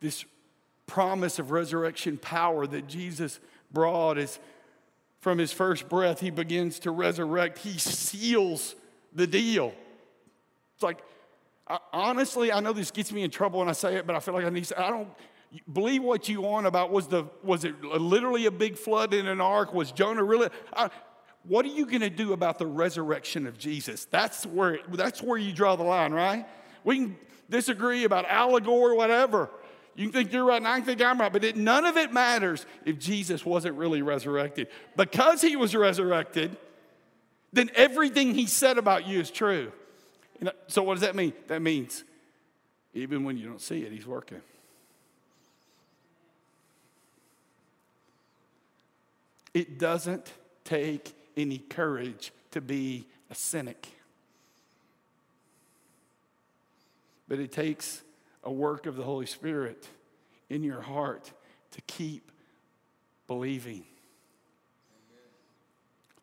this 0.00 0.26
promise 0.86 1.38
of 1.38 1.50
resurrection 1.50 2.18
power 2.18 2.66
that 2.66 2.86
Jesus 2.86 3.40
brought 3.72 4.18
is 4.18 4.38
from 5.20 5.38
his 5.38 5.54
first 5.54 5.88
breath, 5.88 6.20
he 6.20 6.28
begins 6.28 6.80
to 6.80 6.90
resurrect. 6.90 7.56
He 7.56 7.78
seals 7.78 8.74
the 9.14 9.26
deal. 9.26 9.72
It's 10.74 10.82
like, 10.82 10.98
I, 11.66 11.78
honestly, 11.94 12.52
I 12.52 12.60
know 12.60 12.74
this 12.74 12.90
gets 12.90 13.10
me 13.10 13.22
in 13.22 13.30
trouble 13.30 13.60
when 13.60 13.70
I 13.70 13.72
say 13.72 13.94
it, 13.94 14.06
but 14.06 14.14
I 14.14 14.20
feel 14.20 14.34
like 14.34 14.44
I 14.44 14.50
need 14.50 14.64
to, 14.64 14.78
I 14.78 14.90
don't 14.90 15.08
believe 15.72 16.02
what 16.02 16.28
you 16.28 16.40
want 16.40 16.66
about 16.66 16.90
was 16.90 17.08
the 17.08 17.24
was 17.42 17.64
it 17.64 17.82
literally 17.82 18.46
a 18.46 18.50
big 18.50 18.76
flood 18.76 19.14
in 19.14 19.26
an 19.26 19.40
ark? 19.40 19.72
Was 19.72 19.92
Jonah 19.92 20.24
really? 20.24 20.48
I, 20.72 20.90
what 21.44 21.64
are 21.64 21.68
you 21.68 21.86
going 21.86 22.00
to 22.00 22.10
do 22.10 22.32
about 22.32 22.58
the 22.58 22.66
resurrection 22.66 23.46
of 23.46 23.58
Jesus? 23.58 24.06
That's 24.06 24.46
where 24.46 24.78
that's 24.92 25.22
where 25.22 25.38
you 25.38 25.52
draw 25.52 25.76
the 25.76 25.84
line, 25.84 26.12
right? 26.12 26.46
We 26.84 26.96
can 26.96 27.16
disagree 27.48 28.04
about 28.04 28.26
allegory, 28.28 28.96
whatever. 28.96 29.50
You 29.96 30.10
think 30.10 30.32
you're 30.32 30.44
right, 30.44 30.56
and 30.56 30.66
I 30.66 30.80
think 30.80 31.00
I'm 31.00 31.20
right, 31.20 31.32
but 31.32 31.44
it, 31.44 31.56
none 31.56 31.84
of 31.84 31.96
it 31.96 32.12
matters 32.12 32.66
if 32.84 32.98
Jesus 32.98 33.46
wasn't 33.46 33.76
really 33.76 34.02
resurrected. 34.02 34.66
Because 34.96 35.40
he 35.40 35.54
was 35.54 35.74
resurrected, 35.74 36.56
then 37.52 37.70
everything 37.76 38.34
he 38.34 38.46
said 38.46 38.76
about 38.76 39.06
you 39.06 39.20
is 39.20 39.30
true. 39.30 39.70
And 40.40 40.50
so, 40.66 40.82
what 40.82 40.94
does 40.94 41.02
that 41.02 41.14
mean? 41.14 41.32
That 41.46 41.62
means 41.62 42.02
even 42.92 43.22
when 43.24 43.36
you 43.36 43.46
don't 43.46 43.60
see 43.60 43.82
it, 43.82 43.92
he's 43.92 44.06
working. 44.06 44.40
It 49.54 49.78
doesn't 49.78 50.32
take 50.64 51.14
any 51.36 51.58
courage 51.58 52.32
to 52.50 52.60
be 52.60 53.06
a 53.30 53.34
cynic, 53.34 53.88
but 57.28 57.38
it 57.38 57.52
takes 57.52 58.02
a 58.42 58.52
work 58.52 58.86
of 58.86 58.96
the 58.96 59.04
Holy 59.04 59.26
Spirit 59.26 59.88
in 60.50 60.62
your 60.62 60.82
heart 60.82 61.32
to 61.70 61.80
keep 61.82 62.30
believing 63.26 63.84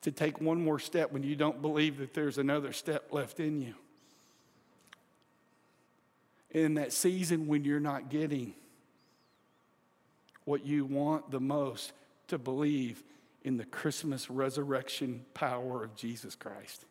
to 0.01 0.11
take 0.11 0.41
one 0.41 0.63
more 0.63 0.79
step 0.79 1.11
when 1.11 1.23
you 1.23 1.35
don't 1.35 1.61
believe 1.61 1.99
that 1.99 2.13
there's 2.13 2.37
another 2.37 2.73
step 2.73 3.05
left 3.11 3.39
in 3.39 3.61
you. 3.61 3.75
In 6.49 6.73
that 6.73 6.91
season 6.91 7.47
when 7.47 7.63
you're 7.63 7.79
not 7.79 8.09
getting 8.09 8.53
what 10.43 10.65
you 10.65 10.85
want 10.85 11.29
the 11.29 11.39
most, 11.39 11.93
to 12.27 12.37
believe 12.37 13.03
in 13.43 13.57
the 13.57 13.65
Christmas 13.65 14.29
resurrection 14.29 15.25
power 15.33 15.83
of 15.83 15.95
Jesus 15.95 16.35
Christ. 16.35 16.85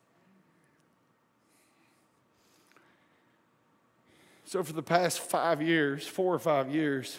So, 4.45 4.65
for 4.65 4.73
the 4.73 4.83
past 4.83 5.21
five 5.21 5.63
years, 5.63 6.09
four 6.09 6.35
or 6.35 6.39
five 6.41 6.69
years, 6.69 7.19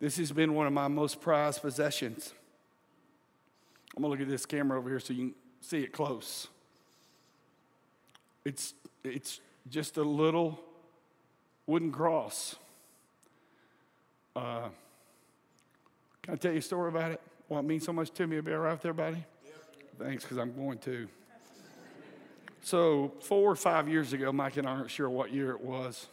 this 0.00 0.16
has 0.16 0.32
been 0.32 0.54
one 0.54 0.66
of 0.66 0.72
my 0.72 0.88
most 0.88 1.20
prized 1.20 1.62
possessions. 1.62 2.32
I'm 3.96 4.02
gonna 4.02 4.10
look 4.10 4.20
at 4.20 4.28
this 4.28 4.44
camera 4.44 4.76
over 4.76 4.88
here 4.88 4.98
so 4.98 5.12
you 5.12 5.26
can 5.26 5.34
see 5.60 5.84
it 5.84 5.92
close. 5.92 6.48
It's, 8.44 8.74
it's 9.04 9.40
just 9.70 9.96
a 9.96 10.02
little 10.02 10.58
wooden 11.66 11.92
cross. 11.92 12.56
Uh, 14.34 14.68
can 16.22 16.34
I 16.34 16.36
tell 16.36 16.52
you 16.52 16.58
a 16.58 16.62
story 16.62 16.88
about 16.88 17.12
it? 17.12 17.20
Why 17.54 17.60
it 17.60 17.66
means 17.66 17.84
so 17.84 17.92
much 17.92 18.10
to 18.14 18.26
me? 18.26 18.40
Be 18.40 18.52
all 18.52 18.58
right 18.58 18.82
there, 18.82 18.92
buddy? 18.92 19.24
Thanks, 19.96 20.24
because 20.24 20.38
I'm 20.38 20.52
going 20.56 20.76
to. 20.78 21.06
So, 22.62 23.12
four 23.20 23.48
or 23.48 23.54
five 23.54 23.88
years 23.88 24.12
ago, 24.12 24.32
Mike 24.32 24.56
and 24.56 24.66
I 24.66 24.72
aren't 24.72 24.90
sure 24.90 25.08
what 25.08 25.32
year 25.32 25.52
it 25.52 25.60
was. 25.60 26.08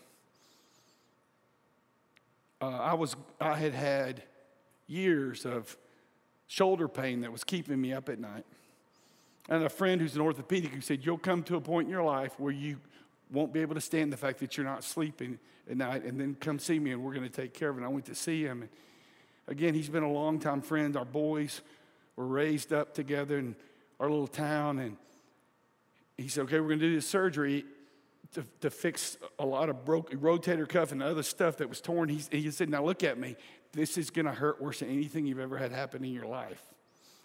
Uh, 2.62 2.68
I 2.68 2.94
was, 2.94 3.16
I 3.40 3.58
had 3.58 3.74
had 3.74 4.22
years 4.86 5.48
of 5.48 5.76
shoulder 6.46 6.88
pain 6.88 7.22
that 7.22 7.32
was 7.32 7.44
keeping 7.44 7.82
me 7.82 7.92
up 7.92 8.08
at 8.08 8.20
night. 8.20 8.46
And 9.50 9.64
a 9.64 9.70
friend 9.70 10.00
who's 10.00 10.14
an 10.14 10.22
orthopedic 10.22 10.70
who 10.70 10.82
said, 10.82 11.04
You'll 11.04 11.18
come 11.18 11.42
to 11.46 11.56
a 11.56 11.62
point 11.62 11.88
in 11.88 11.92
your 11.92 12.04
life 12.04 12.40
where 12.40 12.54
you 12.54 12.78
won't 13.32 13.52
be 13.52 13.62
able 13.62 13.74
to 13.74 13.82
stand 13.82 14.14
the 14.14 14.18
fact 14.18 14.38
that 14.42 14.58
you're 14.58 14.66
not 14.68 14.84
sleeping 14.84 15.40
at 15.68 15.76
night, 15.76 16.04
and 16.04 16.20
then 16.20 16.38
come 16.40 16.60
see 16.60 16.78
me 16.78 16.92
and 16.92 17.04
we're 17.04 17.16
going 17.16 17.28
to 17.28 17.36
take 17.36 17.56
care 17.56 17.70
of 17.70 17.78
it. 17.78 17.80
And 17.80 17.88
I 17.88 17.90
went 17.90 18.06
to 18.06 18.16
see 18.16 18.44
him. 18.44 18.62
And 18.62 18.70
again, 19.52 19.74
he's 19.74 19.90
been 19.90 20.04
a 20.04 20.12
longtime 20.12 20.62
friend. 20.62 20.96
Our 20.98 21.06
boys 21.06 21.62
were 22.16 22.26
raised 22.26 22.74
up 22.74 22.94
together 22.94 23.38
in 23.38 23.56
our 24.00 24.10
little 24.10 24.28
town. 24.28 24.80
And 24.80 24.98
he 26.18 26.28
said, 26.28 26.46
Okay, 26.46 26.60
we're 26.60 26.70
going 26.70 26.80
to 26.80 26.90
do 26.90 26.96
this 26.96 27.08
surgery 27.08 27.66
to, 28.34 28.44
to 28.62 28.70
fix 28.70 29.18
a 29.38 29.46
lot 29.46 29.70
of 29.70 29.86
broken 29.86 30.20
rotator 30.20 30.68
cuff 30.68 30.92
and 30.92 31.04
other 31.04 31.24
stuff 31.24 31.58
that 31.58 31.70
was 31.70 31.82
torn. 31.82 32.10
He, 32.10 32.22
he 32.32 32.50
said, 32.50 32.70
Now 32.70 32.84
look 32.84 33.04
at 33.04 33.20
me 33.20 33.36
this 33.74 33.98
is 33.98 34.10
going 34.10 34.26
to 34.26 34.32
hurt 34.32 34.62
worse 34.62 34.80
than 34.80 34.90
anything 34.90 35.26
you've 35.26 35.40
ever 35.40 35.58
had 35.58 35.72
happen 35.72 36.04
in 36.04 36.12
your 36.12 36.26
life. 36.26 36.62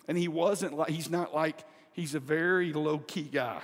And 0.08 0.16
he 0.16 0.28
wasn't 0.28 0.74
like, 0.74 0.90
he's 0.90 1.10
not 1.10 1.34
like, 1.34 1.64
he's 1.92 2.14
a 2.14 2.20
very 2.20 2.72
low 2.72 2.98
key 2.98 3.22
guy. 3.22 3.62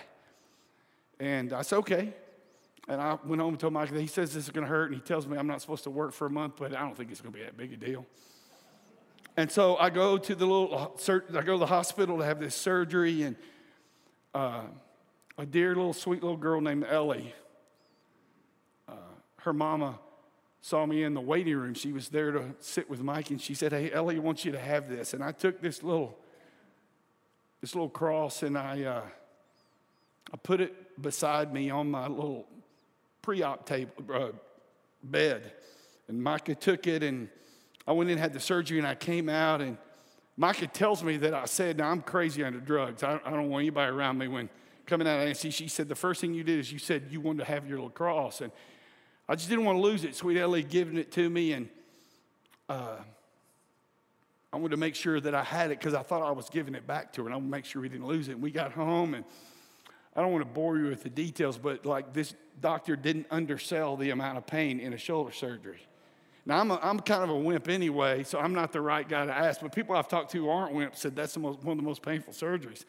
And 1.21 1.52
I 1.52 1.62
said, 1.62 1.76
okay. 1.78 2.12
And 2.88 3.00
I 3.00 3.16
went 3.25 3.40
home 3.40 3.50
and 3.50 3.61
told 3.61 3.73
Michael, 3.73 3.99
he 3.99 4.09
says 4.09 4.35
this 4.35 4.45
is 4.45 4.50
going 4.50 4.66
to 4.66 4.71
hurt. 4.71 4.90
And 4.90 4.95
he 4.97 5.00
tells 5.00 5.26
me 5.26 5.38
I'm 5.38 5.47
not 5.47 5.61
supposed 5.61 5.85
to 5.85 5.90
work 5.90 6.12
for 6.12 6.26
a 6.26 6.31
month, 6.31 6.54
but 6.59 6.75
I 6.75 6.81
don't 6.81 6.97
think 6.97 7.12
it's 7.12 7.21
going 7.21 7.33
to 7.33 7.38
be 7.38 7.45
that 7.45 7.57
big 7.57 7.73
a 7.73 7.76
deal. 7.76 8.04
And 9.37 9.51
so 9.51 9.77
I 9.77 9.89
go 9.91 10.19
to 10.19 10.35
the 10.35 10.45
little, 10.47 10.95
I 11.09 11.43
go 11.43 11.53
to 11.53 11.59
the 11.59 11.67
hospital 11.67 12.19
to 12.19 12.25
have 12.25 12.39
this 12.39 12.55
surgery, 12.55 13.23
and 13.23 13.37
uh, 14.35 14.62
a 15.39 15.47
dear 15.47 15.69
little 15.75 15.95
sweet 15.95 16.23
little 16.23 16.37
girl 16.37 16.61
named 16.61 16.85
Ellie, 16.85 17.35
uh, 18.89 18.93
her 19.39 19.55
mama 19.55 19.99
saw 20.61 20.85
me 20.85 21.03
in 21.03 21.15
the 21.15 21.21
waiting 21.21 21.57
room. 21.57 21.73
She 21.73 21.93
was 21.93 22.09
there 22.09 22.31
to 22.33 22.55
sit 22.61 22.91
with 22.91 23.01
Mike, 23.03 23.31
and 23.31 23.41
she 23.41 23.55
said, 23.55 23.73
"Hey, 23.73 23.91
Ellie, 23.91 24.17
I 24.17 24.19
want 24.19 24.45
you 24.45 24.53
to 24.53 24.61
have 24.61 24.91
this." 24.91 25.15
And 25.15 25.25
I 25.25 25.33
took 25.33 25.62
this 25.62 25.83
little, 25.83 26.19
this 27.62 27.75
little 27.75 27.89
cross, 27.89 28.43
and 28.43 28.59
I, 28.59 28.83
uh, 28.83 29.03
I 30.33 30.37
put 30.37 30.61
it 30.61 31.01
beside 31.01 31.55
me 31.55 31.71
on 31.71 31.91
my 31.91 32.07
little 32.07 32.47
pre-op 33.23 33.65
table 33.65 33.93
uh, 34.12 34.29
bed, 35.03 35.53
and 36.09 36.23
Micah 36.23 36.55
took 36.55 36.87
it, 36.87 37.03
and 37.03 37.31
I 37.87 37.93
went 37.93 38.11
in 38.11 38.19
had 38.19 38.33
the 38.33 38.41
surgery, 38.41 38.79
and 38.79 38.87
I 38.87 38.95
came 38.95 39.29
out, 39.29 39.61
and 39.61 39.77
Micah 40.37 40.67
tells 40.67 41.03
me 41.03 41.17
that 41.19 41.35
I 41.35 41.45
said, 41.45 41.79
"Now 41.79 41.91
I'm 41.91 42.03
crazy 42.03 42.45
under 42.45 42.61
drugs. 42.61 43.03
I, 43.03 43.21
I 43.25 43.31
don't 43.31 43.49
want 43.49 43.62
anybody 43.62 43.91
around 43.91 44.19
me 44.19 44.29
when." 44.29 44.49
Coming 44.85 45.07
out 45.07 45.19
of 45.19 45.23
anesthesia, 45.23 45.57
she 45.57 45.69
said, 45.69 45.89
The 45.89 45.95
first 45.95 46.21
thing 46.21 46.35
you 46.35 46.43
did 46.43 46.59
is 46.59 46.73
you 46.73 46.79
said 46.79 47.05
you 47.11 47.21
wanted 47.21 47.39
to 47.39 47.45
have 47.45 47.69
your 47.69 47.79
little 47.79 47.91
cross. 47.91 48.41
And 48.41 48.51
I 49.29 49.37
just 49.37 49.49
didn't 49.49 49.65
want 49.65 49.79
to 49.79 49.83
lose 49.83 50.05
it. 50.05 50.17
Sweet 50.17 50.39
Ellie 50.39 50.62
giving 50.62 50.97
it 50.97 51.12
to 51.12 51.31
me, 51.31 51.53
and 51.53 51.69
uh, 52.69 52.97
I 54.53 54.57
wanted 54.57 54.73
to 54.73 54.77
make 54.77 54.95
sure 54.95 55.21
that 55.21 55.35
I 55.35 55.45
had 55.45 55.71
it 55.71 55.79
because 55.79 55.95
I 55.95 56.03
thought 56.03 56.23
I 56.23 56.33
was 56.33 56.51
giving 56.51 56.75
it 56.75 56.87
back 56.87 57.12
to 57.15 57.23
her, 57.23 57.29
and 57.29 57.35
I 57.35 57.37
wanted 57.37 57.47
to 57.47 57.51
make 57.53 57.65
sure 57.65 57.81
we 57.81 57.89
didn't 57.89 58.07
lose 58.07 58.29
it. 58.29 58.33
And 58.33 58.43
we 58.43 58.51
got 58.51 58.73
home, 58.73 59.15
and 59.15 59.25
I 60.17 60.21
don't 60.21 60.33
want 60.33 60.45
to 60.45 60.51
bore 60.51 60.77
you 60.77 60.87
with 60.87 61.05
the 61.05 61.11
details, 61.11 61.57
but 61.59 61.87
like 61.87 62.12
this 62.12 62.35
doctor 62.61 62.97
didn't 62.97 63.27
undersell 63.31 63.97
the 63.97 64.11
amount 64.11 64.37
of 64.37 64.47
pain 64.47 64.81
in 64.81 64.93
a 64.93 64.99
shoulder 64.99 65.33
surgery. 65.33 65.81
Now, 66.44 66.61
I'm, 66.61 66.70
a, 66.70 66.80
I'm 66.82 66.99
kind 67.00 67.22
of 67.22 67.30
a 67.30 67.37
wimp 67.37 67.68
anyway, 67.68 68.25
so 68.25 68.38
I'm 68.38 68.52
not 68.52 68.72
the 68.72 68.80
right 68.80 69.08
guy 69.08 69.26
to 69.26 69.32
ask, 69.32 69.61
but 69.61 69.72
people 69.72 69.94
I've 69.94 70.08
talked 70.08 70.32
to 70.32 70.38
who 70.38 70.49
aren't 70.49 70.75
wimps 70.75 70.96
said 70.96 71.14
that's 71.14 71.37
most, 71.37 71.62
one 71.62 71.78
of 71.78 71.84
the 71.84 71.88
most 71.88 72.02
painful 72.02 72.32
surgeries. 72.32 72.84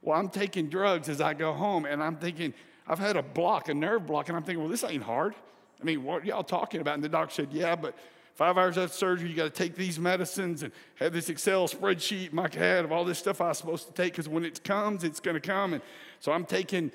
Well, 0.00 0.18
I'm 0.18 0.28
taking 0.28 0.68
drugs 0.68 1.08
as 1.08 1.20
I 1.20 1.34
go 1.34 1.52
home, 1.52 1.84
and 1.84 2.02
I'm 2.02 2.16
thinking, 2.16 2.54
I've 2.86 2.98
had 2.98 3.16
a 3.16 3.22
block, 3.22 3.68
a 3.68 3.74
nerve 3.74 4.06
block, 4.06 4.28
and 4.28 4.36
I'm 4.36 4.42
thinking, 4.42 4.62
well, 4.62 4.70
this 4.70 4.84
ain't 4.84 5.02
hard. 5.02 5.34
I 5.80 5.84
mean, 5.84 6.02
what 6.02 6.24
y'all 6.24 6.42
talking 6.42 6.80
about? 6.80 6.94
And 6.94 7.04
the 7.04 7.08
doc 7.08 7.30
said, 7.30 7.48
Yeah, 7.52 7.76
but 7.76 7.94
five 8.34 8.56
hours 8.56 8.78
after 8.78 8.94
surgery, 8.94 9.28
you 9.28 9.36
got 9.36 9.44
to 9.44 9.50
take 9.50 9.74
these 9.74 9.98
medicines 9.98 10.62
and 10.62 10.72
have 10.96 11.12
this 11.12 11.28
Excel 11.28 11.68
spreadsheet 11.68 12.32
Mike 12.32 12.54
had 12.54 12.84
of 12.84 12.92
all 12.92 13.04
this 13.04 13.18
stuff 13.18 13.40
I 13.40 13.48
was 13.48 13.58
supposed 13.58 13.86
to 13.86 13.92
take 13.92 14.12
because 14.12 14.28
when 14.28 14.44
it 14.44 14.64
comes, 14.64 15.04
it's 15.04 15.20
going 15.20 15.34
to 15.34 15.40
come. 15.40 15.74
And 15.74 15.82
so 16.20 16.32
I'm 16.32 16.46
taking 16.46 16.90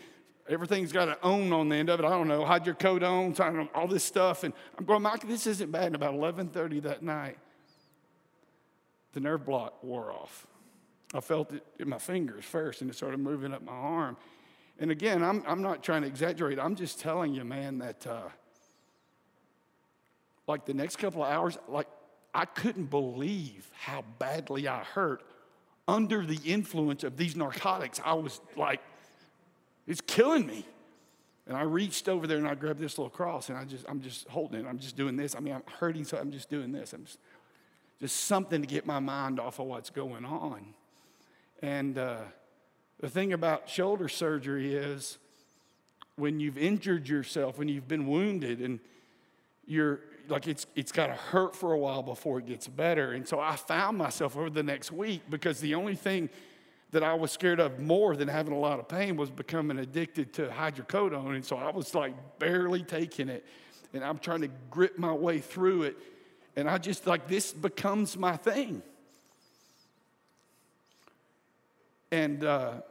everything's 0.49 0.91
got 0.91 1.07
an 1.07 1.15
own 1.23 1.53
on 1.53 1.69
the 1.69 1.75
end 1.75 1.89
of 1.89 1.99
it. 1.99 2.05
I 2.05 2.09
don't 2.09 2.27
know, 2.27 2.43
hydrocodone, 2.43 3.69
all 3.73 3.87
this 3.87 4.03
stuff. 4.03 4.43
And 4.43 4.53
I'm 4.77 4.85
going, 4.85 5.01
Mike, 5.01 5.27
this 5.27 5.47
isn't 5.47 5.71
bad. 5.71 5.87
And 5.87 5.95
about 5.95 6.15
11:30 6.15 6.81
that 6.83 7.03
night, 7.03 7.37
the 9.13 9.19
nerve 9.19 9.45
block 9.45 9.83
wore 9.83 10.11
off. 10.11 10.47
I 11.13 11.21
felt 11.21 11.53
it 11.53 11.65
in 11.79 11.89
my 11.89 11.97
fingers 11.97 12.45
first, 12.45 12.81
and 12.81 12.89
it 12.89 12.95
started 12.95 13.19
moving 13.19 13.53
up 13.53 13.63
my 13.63 13.71
arm. 13.71 14.17
And 14.79 14.91
again, 14.91 15.23
I'm, 15.23 15.43
I'm 15.47 15.61
not 15.61 15.83
trying 15.83 16.03
to 16.03 16.07
exaggerate. 16.07 16.59
I'm 16.59 16.75
just 16.75 16.99
telling 16.99 17.33
you, 17.33 17.43
man, 17.43 17.79
that 17.79 18.05
uh, 18.07 18.29
like 20.47 20.65
the 20.65 20.73
next 20.73 20.97
couple 20.97 21.23
of 21.23 21.31
hours, 21.31 21.57
like 21.67 21.87
I 22.33 22.45
couldn't 22.45 22.85
believe 22.85 23.69
how 23.73 24.03
badly 24.19 24.67
I 24.67 24.83
hurt 24.83 25.23
under 25.87 26.23
the 26.23 26.39
influence 26.45 27.03
of 27.03 27.17
these 27.17 27.35
narcotics. 27.35 27.99
I 28.05 28.13
was 28.13 28.39
like, 28.55 28.81
it's 29.89 30.01
killing 30.01 30.45
me. 30.45 30.65
And 31.47 31.57
I 31.57 31.63
reached 31.63 32.07
over 32.07 32.27
there 32.27 32.37
and 32.37 32.47
I 32.47 32.53
grabbed 32.53 32.79
this 32.79 32.99
little 32.99 33.09
cross 33.09 33.49
and 33.49 33.57
I 33.57 33.65
just, 33.65 33.83
I'm 33.89 34.01
just 34.01 34.27
holding 34.27 34.59
it. 34.61 34.67
I'm 34.67 34.77
just 34.77 34.95
doing 34.95 35.17
this. 35.17 35.35
I 35.35 35.39
mean, 35.39 35.55
I'm 35.55 35.63
hurting, 35.79 36.03
so 36.03 36.17
I'm 36.17 36.31
just 36.31 36.47
doing 36.47 36.71
this. 36.71 36.93
I'm 36.93 37.05
just, 37.05 37.17
just 37.99 38.15
something 38.25 38.61
to 38.61 38.67
get 38.67 38.85
my 38.85 38.99
mind 38.99 39.39
off 39.39 39.59
of 39.59 39.65
what's 39.65 39.89
going 39.89 40.25
on. 40.25 40.63
And 41.63 41.97
uh, 41.97 42.19
the 42.99 43.09
thing 43.09 43.33
about 43.33 43.67
shoulder 43.67 44.07
surgery 44.07 44.75
is 44.75 45.17
when 46.17 46.39
you've 46.39 46.57
injured 46.57 47.09
yourself, 47.09 47.57
when 47.57 47.67
you've 47.67 47.87
been 47.87 48.05
wounded, 48.05 48.61
and 48.61 48.79
you're 49.65 50.01
like 50.27 50.47
it's 50.47 50.67
it's 50.75 50.91
got 50.91 51.07
to 51.07 51.13
hurt 51.13 51.55
for 51.55 51.73
a 51.73 51.77
while 51.77 52.03
before 52.03 52.39
it 52.39 52.45
gets 52.45 52.67
better. 52.67 53.13
And 53.13 53.27
so 53.27 53.39
I 53.39 53.55
found 53.55 53.97
myself 53.97 54.37
over 54.37 54.49
the 54.49 54.63
next 54.63 54.91
week 54.91 55.23
because 55.29 55.59
the 55.59 55.75
only 55.75 55.95
thing 55.95 56.29
that 56.91 57.03
I 57.03 57.13
was 57.13 57.31
scared 57.31 57.59
of 57.59 57.79
more 57.79 58.15
than 58.15 58.27
having 58.27 58.53
a 58.53 58.59
lot 58.59 58.79
of 58.79 58.87
pain 58.87 59.15
was 59.15 59.29
becoming 59.29 59.77
addicted 59.77 60.33
to 60.33 60.47
hydrocodone. 60.47 61.35
And 61.35 61.45
so 61.45 61.57
I 61.57 61.69
was 61.71 61.93
like 61.93 62.39
barely 62.39 62.83
taking 62.83 63.29
it. 63.29 63.45
And 63.93 64.03
I'm 64.03 64.19
trying 64.19 64.41
to 64.41 64.49
grip 64.69 64.97
my 64.97 65.13
way 65.13 65.39
through 65.39 65.83
it. 65.83 65.97
And 66.55 66.69
I 66.69 66.77
just 66.77 67.05
like 67.05 67.27
this 67.27 67.53
becomes 67.53 68.17
my 68.17 68.37
thing. 68.37 68.81
And 72.11 72.43
uh, 72.43 72.81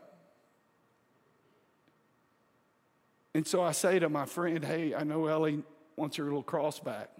and 3.34 3.46
so 3.46 3.62
I 3.62 3.72
say 3.72 3.98
to 3.98 4.08
my 4.08 4.26
friend, 4.26 4.64
hey, 4.64 4.94
I 4.94 5.02
know 5.02 5.26
Ellie 5.26 5.62
wants 5.96 6.16
her 6.16 6.24
little 6.24 6.42
cross 6.42 6.78
back. 6.78 7.10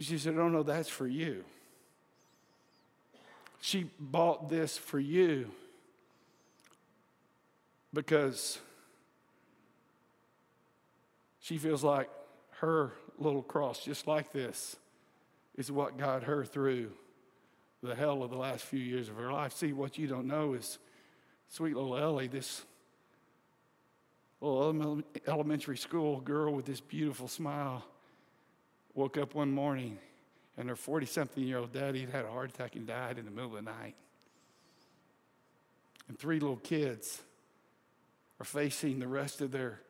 She 0.00 0.18
said, 0.18 0.36
Oh, 0.38 0.48
no, 0.48 0.62
that's 0.62 0.88
for 0.88 1.06
you. 1.06 1.44
She 3.64 3.88
bought 3.98 4.50
this 4.50 4.76
for 4.76 5.00
you 5.00 5.50
because 7.94 8.58
she 11.40 11.56
feels 11.56 11.82
like 11.82 12.10
her 12.60 12.92
little 13.18 13.42
cross, 13.42 13.82
just 13.82 14.06
like 14.06 14.32
this, 14.32 14.76
is 15.56 15.72
what 15.72 15.96
got 15.96 16.24
her 16.24 16.44
through 16.44 16.90
the 17.82 17.94
hell 17.94 18.22
of 18.22 18.28
the 18.28 18.36
last 18.36 18.66
few 18.66 18.80
years 18.80 19.08
of 19.08 19.16
her 19.16 19.32
life. 19.32 19.54
See, 19.54 19.72
what 19.72 19.96
you 19.96 20.08
don't 20.08 20.26
know 20.26 20.52
is 20.52 20.78
sweet 21.48 21.74
little 21.74 21.96
Ellie, 21.96 22.28
this 22.28 22.66
little 24.42 25.00
elementary 25.26 25.78
school 25.78 26.20
girl 26.20 26.52
with 26.52 26.66
this 26.66 26.82
beautiful 26.82 27.28
smile 27.28 27.82
woke 28.92 29.16
up 29.16 29.34
one 29.34 29.50
morning 29.50 29.96
and 30.56 30.68
her 30.68 30.76
40 30.76 31.06
something 31.06 31.42
year 31.42 31.58
old 31.58 31.72
daddy 31.72 32.00
had 32.00 32.10
had 32.10 32.24
a 32.24 32.30
heart 32.30 32.50
attack 32.50 32.76
and 32.76 32.86
died 32.86 33.18
in 33.18 33.24
the 33.24 33.30
middle 33.30 33.56
of 33.56 33.64
the 33.64 33.70
night. 33.70 33.94
And 36.08 36.18
three 36.18 36.38
little 36.38 36.56
kids 36.56 37.20
are 38.40 38.44
facing 38.44 38.98
the 38.98 39.08
rest 39.08 39.40
of 39.40 39.50
their, 39.50 39.80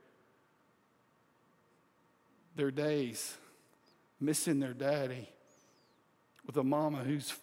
their 2.56 2.70
days, 2.70 3.36
missing 4.20 4.60
their 4.60 4.74
daddy, 4.74 5.28
with 6.46 6.56
a 6.56 6.64
mama 6.64 6.98
who's 6.98 7.34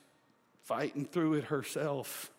fighting 0.64 1.06
through 1.06 1.34
it 1.34 1.46
herself. 1.46 2.32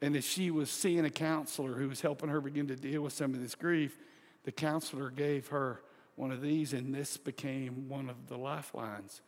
And 0.00 0.14
as 0.14 0.24
she 0.24 0.50
was 0.50 0.70
seeing 0.70 1.04
a 1.04 1.10
counselor 1.10 1.74
who 1.74 1.88
was 1.88 2.00
helping 2.00 2.28
her 2.28 2.40
begin 2.40 2.68
to 2.68 2.76
deal 2.76 3.02
with 3.02 3.12
some 3.12 3.34
of 3.34 3.40
this 3.40 3.54
grief, 3.54 3.98
the 4.44 4.52
counselor 4.52 5.10
gave 5.10 5.48
her 5.48 5.80
one 6.18 6.32
of 6.32 6.42
these, 6.42 6.72
and 6.72 6.94
this 6.94 7.16
became 7.16 7.88
one 7.88 8.10
of 8.10 8.26
the 8.28 8.36
lifelines 8.36 9.20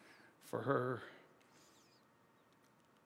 for 0.42 0.62
her. 0.62 1.02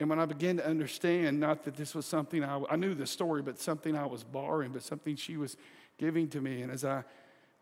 And 0.01 0.09
when 0.09 0.19
I 0.19 0.27
began 0.27 0.57
to 0.57 0.67
understand, 0.67 1.39
not 1.39 1.65
that 1.65 1.77
this 1.77 1.95
was 1.95 2.07
something 2.07 2.43
I, 2.43 2.63
I 2.71 2.77
knew 2.77 2.95
the 2.95 3.07
story, 3.07 3.43
but 3.43 3.61
something 3.61 3.97
I 3.97 4.07
was 4.07 4.25
borrowing, 4.25 4.73
but 4.73 4.83
something 4.83 5.17
she 5.17 5.37
was 5.37 5.57
giving 5.99 6.29
to 6.29 6.41
me. 6.41 6.63
And 6.63 6.73
as 6.73 6.85
I 6.85 7.05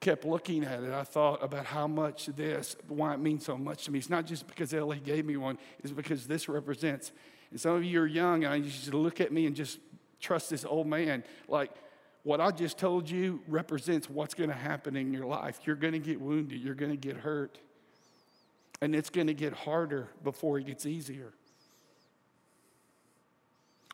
kept 0.01 0.25
looking 0.25 0.65
at 0.65 0.83
it, 0.83 0.93
I 0.93 1.05
thought 1.05 1.43
about 1.43 1.67
how 1.67 1.87
much 1.87 2.27
this, 2.27 2.77
why 2.89 3.15
it 3.15 3.21
means 3.21 3.45
so 3.45 3.57
much 3.57 3.85
to 3.85 3.91
me. 3.91 3.99
It's 3.99 4.11
not 4.11 4.27
just 4.27 4.47
because 4.47 4.73
Ellie 4.73 5.01
gave 5.05 5.27
me 5.27 5.37
one, 5.37 5.59
it's 5.83 5.93
because 5.93 6.27
this 6.27 6.49
represents. 6.49 7.13
And 7.51 7.61
some 7.61 7.77
of 7.77 7.85
you 7.85 8.01
are 8.01 8.07
young, 8.07 8.45
and 8.45 8.53
I 8.53 8.57
used 8.57 8.93
look 8.95 9.21
at 9.21 9.33
me 9.33 9.47
and 9.47 9.55
just 9.55 9.79
trust 10.21 10.51
this 10.51 10.65
old 10.65 10.87
man. 10.87 11.23
Like, 11.49 11.71
what 12.25 12.41
I 12.41 12.51
just 12.51 12.79
told 12.79 13.11
you 13.11 13.41
represents 13.49 14.09
what's 14.09 14.35
going 14.35 14.51
to 14.51 14.57
happen 14.57 14.97
in 14.97 15.13
your 15.13 15.27
life. 15.27 15.61
You're 15.65 15.77
going 15.77 15.95
to 15.95 15.99
get 15.99 16.21
wounded, 16.21 16.61
you're 16.61 16.75
going 16.75 16.93
to 16.93 16.97
get 16.97 17.17
hurt, 17.17 17.59
and 18.81 18.95
it's 18.95 19.11
going 19.11 19.27
to 19.27 19.35
get 19.35 19.53
harder 19.53 20.09
before 20.23 20.59
it 20.59 20.67
gets 20.67 20.87
easier. 20.87 21.33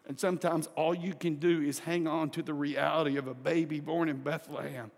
And 0.07 0.19
sometimes 0.19 0.69
all 0.75 0.95
you 0.95 1.15
can 1.15 1.37
do 1.37 1.61
is 1.61 1.81
hang 1.81 2.07
on 2.07 2.31
to 2.31 2.43
the 2.43 2.55
reality 2.55 3.17
of 3.17 3.27
a 3.29 3.35
baby 3.35 3.81
born 3.81 4.09
in 4.09 4.17
Bethlehem 4.17 4.91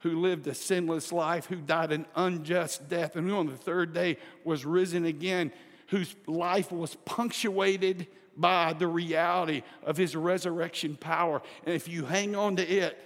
who 0.00 0.20
lived 0.20 0.46
a 0.46 0.54
sinless 0.54 1.10
life, 1.10 1.46
who 1.46 1.56
died 1.56 1.90
an 1.90 2.06
unjust 2.14 2.88
death, 2.88 3.16
and 3.16 3.28
who 3.28 3.36
on 3.36 3.46
the 3.46 3.56
third 3.56 3.92
day 3.92 4.16
was 4.44 4.64
risen 4.64 5.04
again, 5.04 5.50
whose 5.88 6.14
life 6.26 6.70
was 6.70 6.94
punctuated 7.04 8.06
by 8.36 8.72
the 8.74 8.86
reality 8.86 9.62
of 9.82 9.96
his 9.96 10.14
resurrection 10.14 10.96
power. 10.96 11.40
And 11.64 11.74
if 11.74 11.88
you 11.88 12.04
hang 12.04 12.36
on 12.36 12.56
to 12.56 12.62
it, 12.62 12.98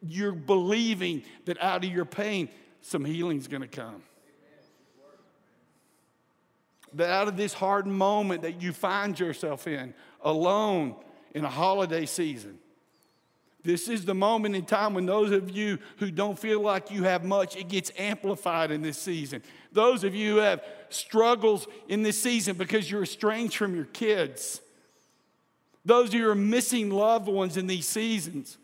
you're 0.00 0.32
believing 0.32 1.22
that 1.44 1.60
out 1.60 1.84
of 1.84 1.90
your 1.90 2.04
pain, 2.04 2.48
some 2.80 3.04
healing's 3.04 3.48
gonna 3.48 3.66
come. 3.66 4.02
That 6.94 7.10
out 7.10 7.28
of 7.28 7.36
this 7.36 7.52
hard 7.52 7.86
moment 7.86 8.42
that 8.42 8.62
you 8.62 8.72
find 8.72 9.18
yourself 9.18 9.66
in, 9.66 9.92
alone 10.22 10.94
in 11.34 11.44
a 11.44 11.50
holiday 11.50 12.06
season, 12.06 12.58
This 13.66 13.88
is 13.88 14.04
the 14.04 14.14
moment 14.14 14.54
in 14.54 14.64
time 14.64 14.94
when 14.94 15.06
those 15.06 15.32
of 15.32 15.50
you 15.50 15.80
who 15.96 16.12
don't 16.12 16.38
feel 16.38 16.60
like 16.60 16.92
you 16.92 17.02
have 17.02 17.24
much, 17.24 17.56
it 17.56 17.68
gets 17.68 17.90
amplified 17.98 18.70
in 18.70 18.80
this 18.80 18.96
season. 18.96 19.42
Those 19.72 20.04
of 20.04 20.14
you 20.14 20.34
who 20.34 20.38
have 20.38 20.64
struggles 20.88 21.66
in 21.88 22.04
this 22.04 22.22
season 22.22 22.56
because 22.56 22.88
you're 22.88 23.02
estranged 23.02 23.56
from 23.56 23.74
your 23.74 23.86
kids. 23.86 24.60
Those 25.86 26.12
who 26.12 26.28
are 26.28 26.34
missing 26.34 26.90
loved 26.90 27.28
ones 27.28 27.56
in 27.56 27.66
these 27.66 27.86
seasons 27.86 28.58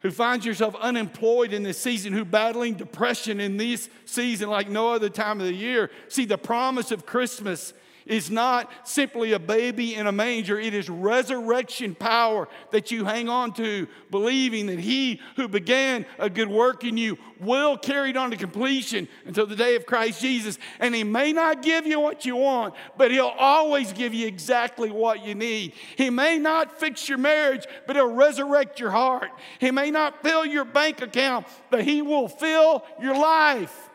who 0.00 0.10
finds 0.10 0.44
yourself 0.44 0.74
unemployed 0.76 1.52
in 1.52 1.62
this 1.62 1.78
season, 1.78 2.12
who 2.12 2.24
battling 2.24 2.74
depression 2.74 3.40
in 3.40 3.56
this 3.56 3.88
season 4.04 4.50
like 4.50 4.68
no 4.68 4.92
other 4.92 5.08
time 5.08 5.40
of 5.40 5.46
the 5.46 5.54
year. 5.54 5.90
See, 6.08 6.24
the 6.24 6.38
promise 6.38 6.90
of 6.90 7.06
Christmas 7.06 7.72
is 8.06 8.30
not 8.30 8.70
simply 8.84 9.32
a 9.32 9.38
baby 9.38 9.94
in 9.94 10.06
a 10.06 10.12
manger, 10.12 10.58
it 10.58 10.74
is 10.74 10.88
resurrection 10.88 11.94
power 11.94 12.48
that 12.70 12.90
you 12.90 13.04
hang 13.04 13.28
on 13.28 13.52
to, 13.54 13.86
believing 14.10 14.66
that 14.66 14.78
He 14.78 15.20
who 15.36 15.48
began 15.48 16.06
a 16.18 16.30
good 16.30 16.48
work 16.48 16.84
in 16.84 16.96
you 16.96 17.18
will 17.40 17.76
carry 17.76 18.10
it 18.10 18.16
on 18.16 18.30
to 18.30 18.36
completion 18.36 19.08
until 19.26 19.46
the 19.46 19.56
day 19.56 19.74
of 19.76 19.86
Christ 19.86 20.20
Jesus. 20.20 20.58
And 20.78 20.94
He 20.94 21.04
may 21.04 21.32
not 21.32 21.62
give 21.62 21.86
you 21.86 22.00
what 22.00 22.24
you 22.24 22.36
want, 22.36 22.74
but 22.96 23.10
He'll 23.10 23.26
always 23.26 23.92
give 23.92 24.14
you 24.14 24.26
exactly 24.26 24.90
what 24.90 25.24
you 25.24 25.34
need. 25.34 25.74
He 25.96 26.10
may 26.10 26.38
not 26.38 26.78
fix 26.78 27.08
your 27.08 27.18
marriage, 27.18 27.66
but 27.86 27.96
He'll 27.96 28.12
resurrect 28.12 28.80
your 28.80 28.90
heart. 28.90 29.30
He 29.58 29.70
may 29.70 29.90
not 29.90 30.22
fill 30.22 30.44
your 30.46 30.64
bank 30.64 31.02
account, 31.02 31.46
but 31.70 31.84
He 31.84 32.02
will 32.02 32.28
fill 32.28 32.84
your 33.00 33.16
life. 33.16 33.90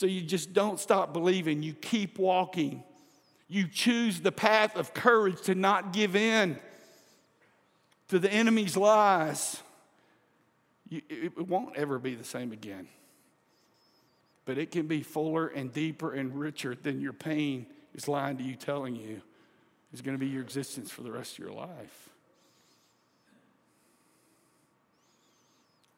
So 0.00 0.06
you 0.06 0.22
just 0.22 0.54
don't 0.54 0.80
stop 0.80 1.12
believing. 1.12 1.62
You 1.62 1.74
keep 1.74 2.18
walking. 2.18 2.82
You 3.48 3.68
choose 3.68 4.18
the 4.18 4.32
path 4.32 4.74
of 4.74 4.94
courage 4.94 5.42
to 5.42 5.54
not 5.54 5.92
give 5.92 6.16
in 6.16 6.58
to 8.08 8.18
the 8.18 8.32
enemy's 8.32 8.78
lies. 8.78 9.62
You, 10.88 11.02
it 11.10 11.46
won't 11.46 11.76
ever 11.76 11.98
be 11.98 12.14
the 12.14 12.24
same 12.24 12.50
again. 12.50 12.88
But 14.46 14.56
it 14.56 14.70
can 14.70 14.86
be 14.86 15.02
fuller 15.02 15.48
and 15.48 15.70
deeper 15.70 16.14
and 16.14 16.34
richer 16.34 16.74
than 16.74 17.02
your 17.02 17.12
pain 17.12 17.66
is 17.94 18.08
lying 18.08 18.38
to 18.38 18.42
you, 18.42 18.56
telling 18.56 18.96
you 18.96 19.20
is 19.92 20.00
going 20.00 20.16
to 20.16 20.18
be 20.18 20.30
your 20.30 20.40
existence 20.40 20.90
for 20.90 21.02
the 21.02 21.12
rest 21.12 21.32
of 21.32 21.40
your 21.40 21.52
life. 21.52 22.08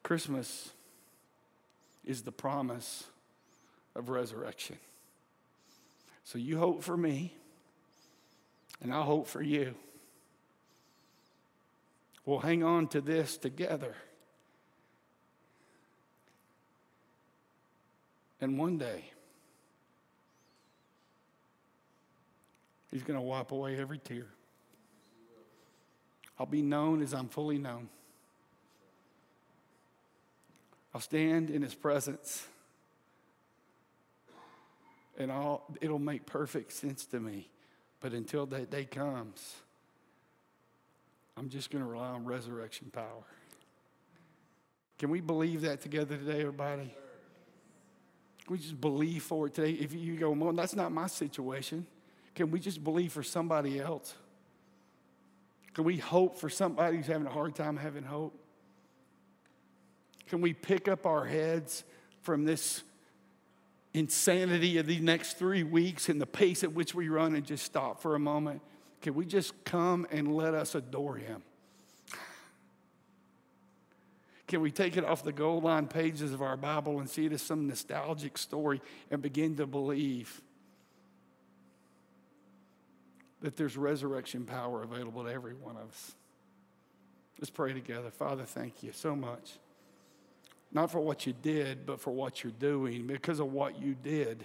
Christmas 0.02 0.70
is 2.04 2.22
the 2.22 2.32
promise 2.32 3.04
of 3.94 4.08
resurrection. 4.08 4.76
So 6.24 6.38
you 6.38 6.58
hope 6.58 6.82
for 6.82 6.96
me, 6.96 7.34
and 8.80 8.92
I'll 8.92 9.02
hope 9.02 9.26
for 9.26 9.42
you. 9.42 9.74
We'll 12.24 12.38
hang 12.38 12.62
on 12.62 12.88
to 12.88 13.00
this 13.00 13.36
together. 13.36 13.94
And 18.40 18.58
one 18.58 18.78
day, 18.78 19.04
He's 22.90 23.02
going 23.02 23.18
to 23.18 23.22
wipe 23.22 23.52
away 23.52 23.78
every 23.78 23.96
tear. 23.96 24.26
I'll 26.38 26.44
be 26.44 26.60
known 26.60 27.00
as 27.00 27.14
I'm 27.14 27.28
fully 27.28 27.56
known. 27.56 27.88
I'll 30.94 31.00
stand 31.00 31.48
in 31.48 31.62
His 31.62 31.74
presence 31.74 32.46
and 35.18 35.30
all, 35.30 35.66
it'll 35.80 35.98
make 35.98 36.26
perfect 36.26 36.72
sense 36.72 37.04
to 37.06 37.20
me. 37.20 37.48
But 38.00 38.12
until 38.12 38.46
that 38.46 38.70
day 38.70 38.84
comes, 38.84 39.56
I'm 41.36 41.48
just 41.48 41.70
going 41.70 41.84
to 41.84 41.88
rely 41.88 42.08
on 42.08 42.24
resurrection 42.24 42.90
power. 42.92 43.24
Can 44.98 45.10
we 45.10 45.20
believe 45.20 45.62
that 45.62 45.80
together 45.80 46.16
today, 46.16 46.40
everybody? 46.40 46.94
Can 48.44 48.52
we 48.52 48.58
just 48.58 48.80
believe 48.80 49.22
for 49.22 49.46
it 49.46 49.54
today? 49.54 49.72
If 49.72 49.92
you 49.94 50.16
go, 50.16 50.30
well, 50.30 50.52
that's 50.52 50.74
not 50.74 50.92
my 50.92 51.06
situation. 51.06 51.86
Can 52.34 52.50
we 52.50 52.60
just 52.60 52.82
believe 52.82 53.12
for 53.12 53.22
somebody 53.22 53.80
else? 53.80 54.14
Can 55.74 55.84
we 55.84 55.96
hope 55.96 56.38
for 56.38 56.48
somebody 56.48 56.96
who's 56.96 57.06
having 57.06 57.26
a 57.26 57.30
hard 57.30 57.54
time 57.54 57.76
having 57.76 58.04
hope? 58.04 58.38
Can 60.26 60.40
we 60.40 60.52
pick 60.52 60.88
up 60.88 61.06
our 61.06 61.24
heads 61.24 61.84
from 62.22 62.44
this 62.44 62.82
insanity 63.94 64.78
of 64.78 64.86
these 64.86 65.00
next 65.00 65.38
three 65.38 65.62
weeks 65.62 66.08
and 66.08 66.20
the 66.20 66.26
pace 66.26 66.64
at 66.64 66.72
which 66.72 66.94
we 66.94 67.08
run 67.08 67.34
and 67.34 67.44
just 67.44 67.64
stop 67.64 68.00
for 68.00 68.14
a 68.14 68.18
moment? 68.18 68.62
Can 69.00 69.14
we 69.14 69.26
just 69.26 69.64
come 69.64 70.06
and 70.10 70.34
let 70.34 70.54
us 70.54 70.74
adore 70.74 71.16
Him? 71.16 71.42
Can 74.46 74.60
we 74.60 74.70
take 74.70 74.96
it 74.96 75.04
off 75.04 75.24
the 75.24 75.32
gold 75.32 75.64
line 75.64 75.86
pages 75.86 76.32
of 76.32 76.42
our 76.42 76.56
Bible 76.56 77.00
and 77.00 77.08
see 77.08 77.26
it 77.26 77.32
as 77.32 77.42
some 77.42 77.66
nostalgic 77.66 78.36
story 78.36 78.80
and 79.10 79.22
begin 79.22 79.56
to 79.56 79.66
believe 79.66 80.42
that 83.40 83.56
there's 83.56 83.76
resurrection 83.76 84.44
power 84.44 84.82
available 84.82 85.24
to 85.24 85.30
every 85.30 85.54
one 85.54 85.76
of 85.76 85.88
us? 85.88 86.14
Let's 87.40 87.50
pray 87.50 87.72
together. 87.72 88.10
Father, 88.10 88.44
thank 88.44 88.82
you 88.82 88.92
so 88.92 89.16
much 89.16 89.54
not 90.72 90.90
for 90.90 91.00
what 91.00 91.26
you 91.26 91.32
did, 91.32 91.84
but 91.84 92.00
for 92.00 92.10
what 92.10 92.42
you're 92.42 92.52
doing. 92.52 93.06
Because 93.06 93.40
of 93.40 93.52
what 93.52 93.80
you 93.80 93.94
did, 93.94 94.44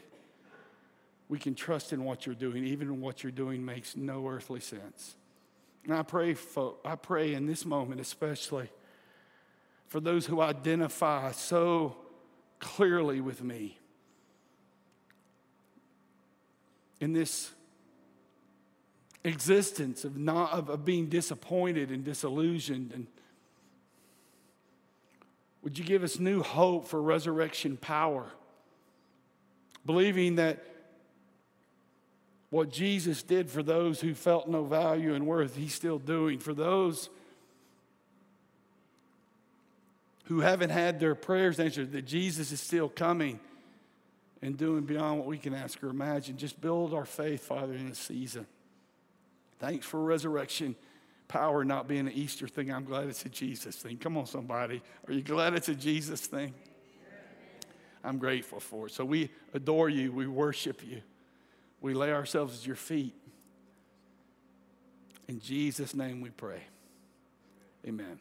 we 1.29 1.39
can 1.39 1.55
trust 1.55 1.93
in 1.93 2.03
what 2.03 2.25
you're 2.25 2.35
doing, 2.35 2.65
even 2.65 3.01
what 3.01 3.23
you're 3.23 3.31
doing 3.31 3.63
makes 3.63 3.95
no 3.95 4.27
earthly 4.27 4.59
sense. 4.59 5.15
And 5.85 5.93
I 5.93 6.03
pray, 6.03 6.33
for, 6.33 6.75
I 6.83 6.95
pray 6.95 7.33
in 7.33 7.45
this 7.45 7.65
moment, 7.65 8.01
especially 8.01 8.69
for 9.87 9.99
those 10.01 10.25
who 10.25 10.41
identify 10.41 11.31
so 11.31 11.95
clearly 12.59 13.21
with 13.21 13.41
me 13.41 13.77
in 16.99 17.13
this 17.13 17.51
existence 19.23 20.03
of 20.03 20.17
not 20.17 20.51
of, 20.51 20.69
of 20.69 20.85
being 20.85 21.07
disappointed 21.07 21.91
and 21.91 22.03
disillusioned 22.03 22.91
and 22.93 23.07
would 25.63 25.77
you 25.77 25.83
give 25.83 26.03
us 26.03 26.19
new 26.19 26.41
hope 26.41 26.87
for 26.87 27.01
resurrection 27.01 27.77
power? 27.77 28.25
Believing 29.85 30.35
that 30.35 30.63
what 32.49 32.69
Jesus 32.69 33.23
did 33.23 33.49
for 33.49 33.61
those 33.61 33.99
who 33.99 34.13
felt 34.13 34.47
no 34.47 34.63
value 34.63 35.13
and 35.13 35.27
worth, 35.27 35.55
He's 35.55 35.73
still 35.73 35.99
doing. 35.99 36.39
For 36.39 36.53
those 36.53 37.09
who 40.25 40.41
haven't 40.41 40.69
had 40.69 40.99
their 40.99 41.15
prayers 41.15 41.59
answered, 41.59 41.91
that 41.93 42.05
Jesus 42.05 42.51
is 42.51 42.59
still 42.59 42.89
coming 42.89 43.39
and 44.41 44.57
doing 44.57 44.83
beyond 44.83 45.19
what 45.19 45.27
we 45.27 45.37
can 45.37 45.53
ask 45.53 45.81
or 45.83 45.89
imagine. 45.89 46.37
Just 46.37 46.59
build 46.61 46.93
our 46.93 47.05
faith, 47.05 47.43
Father, 47.43 47.73
in 47.73 47.89
this 47.89 47.99
season. 47.99 48.45
Thanks 49.59 49.85
for 49.85 49.99
resurrection 50.01 50.75
power 51.27 51.65
not 51.65 51.87
being 51.87 52.07
an 52.07 52.13
Easter 52.13 52.47
thing. 52.47 52.71
I'm 52.71 52.85
glad 52.85 53.07
it's 53.07 53.25
a 53.25 53.29
Jesus 53.29 53.75
thing. 53.75 53.97
Come 53.97 54.17
on, 54.17 54.25
somebody. 54.25 54.81
Are 55.07 55.13
you 55.13 55.21
glad 55.21 55.53
it's 55.53 55.69
a 55.69 55.75
Jesus 55.75 56.21
thing? 56.21 56.53
I'm 58.03 58.17
grateful 58.17 58.59
for 58.59 58.87
it. 58.87 58.93
So 58.93 59.03
we 59.03 59.29
adore 59.53 59.89
you. 59.89 60.11
We 60.11 60.27
worship 60.27 60.81
you. 60.87 61.01
We 61.81 61.93
lay 61.93 62.13
ourselves 62.13 62.59
at 62.59 62.67
your 62.67 62.75
feet. 62.75 63.15
In 65.27 65.39
Jesus' 65.39 65.93
name 65.93 66.21
we 66.21 66.29
pray. 66.29 66.61
Amen. 67.85 68.19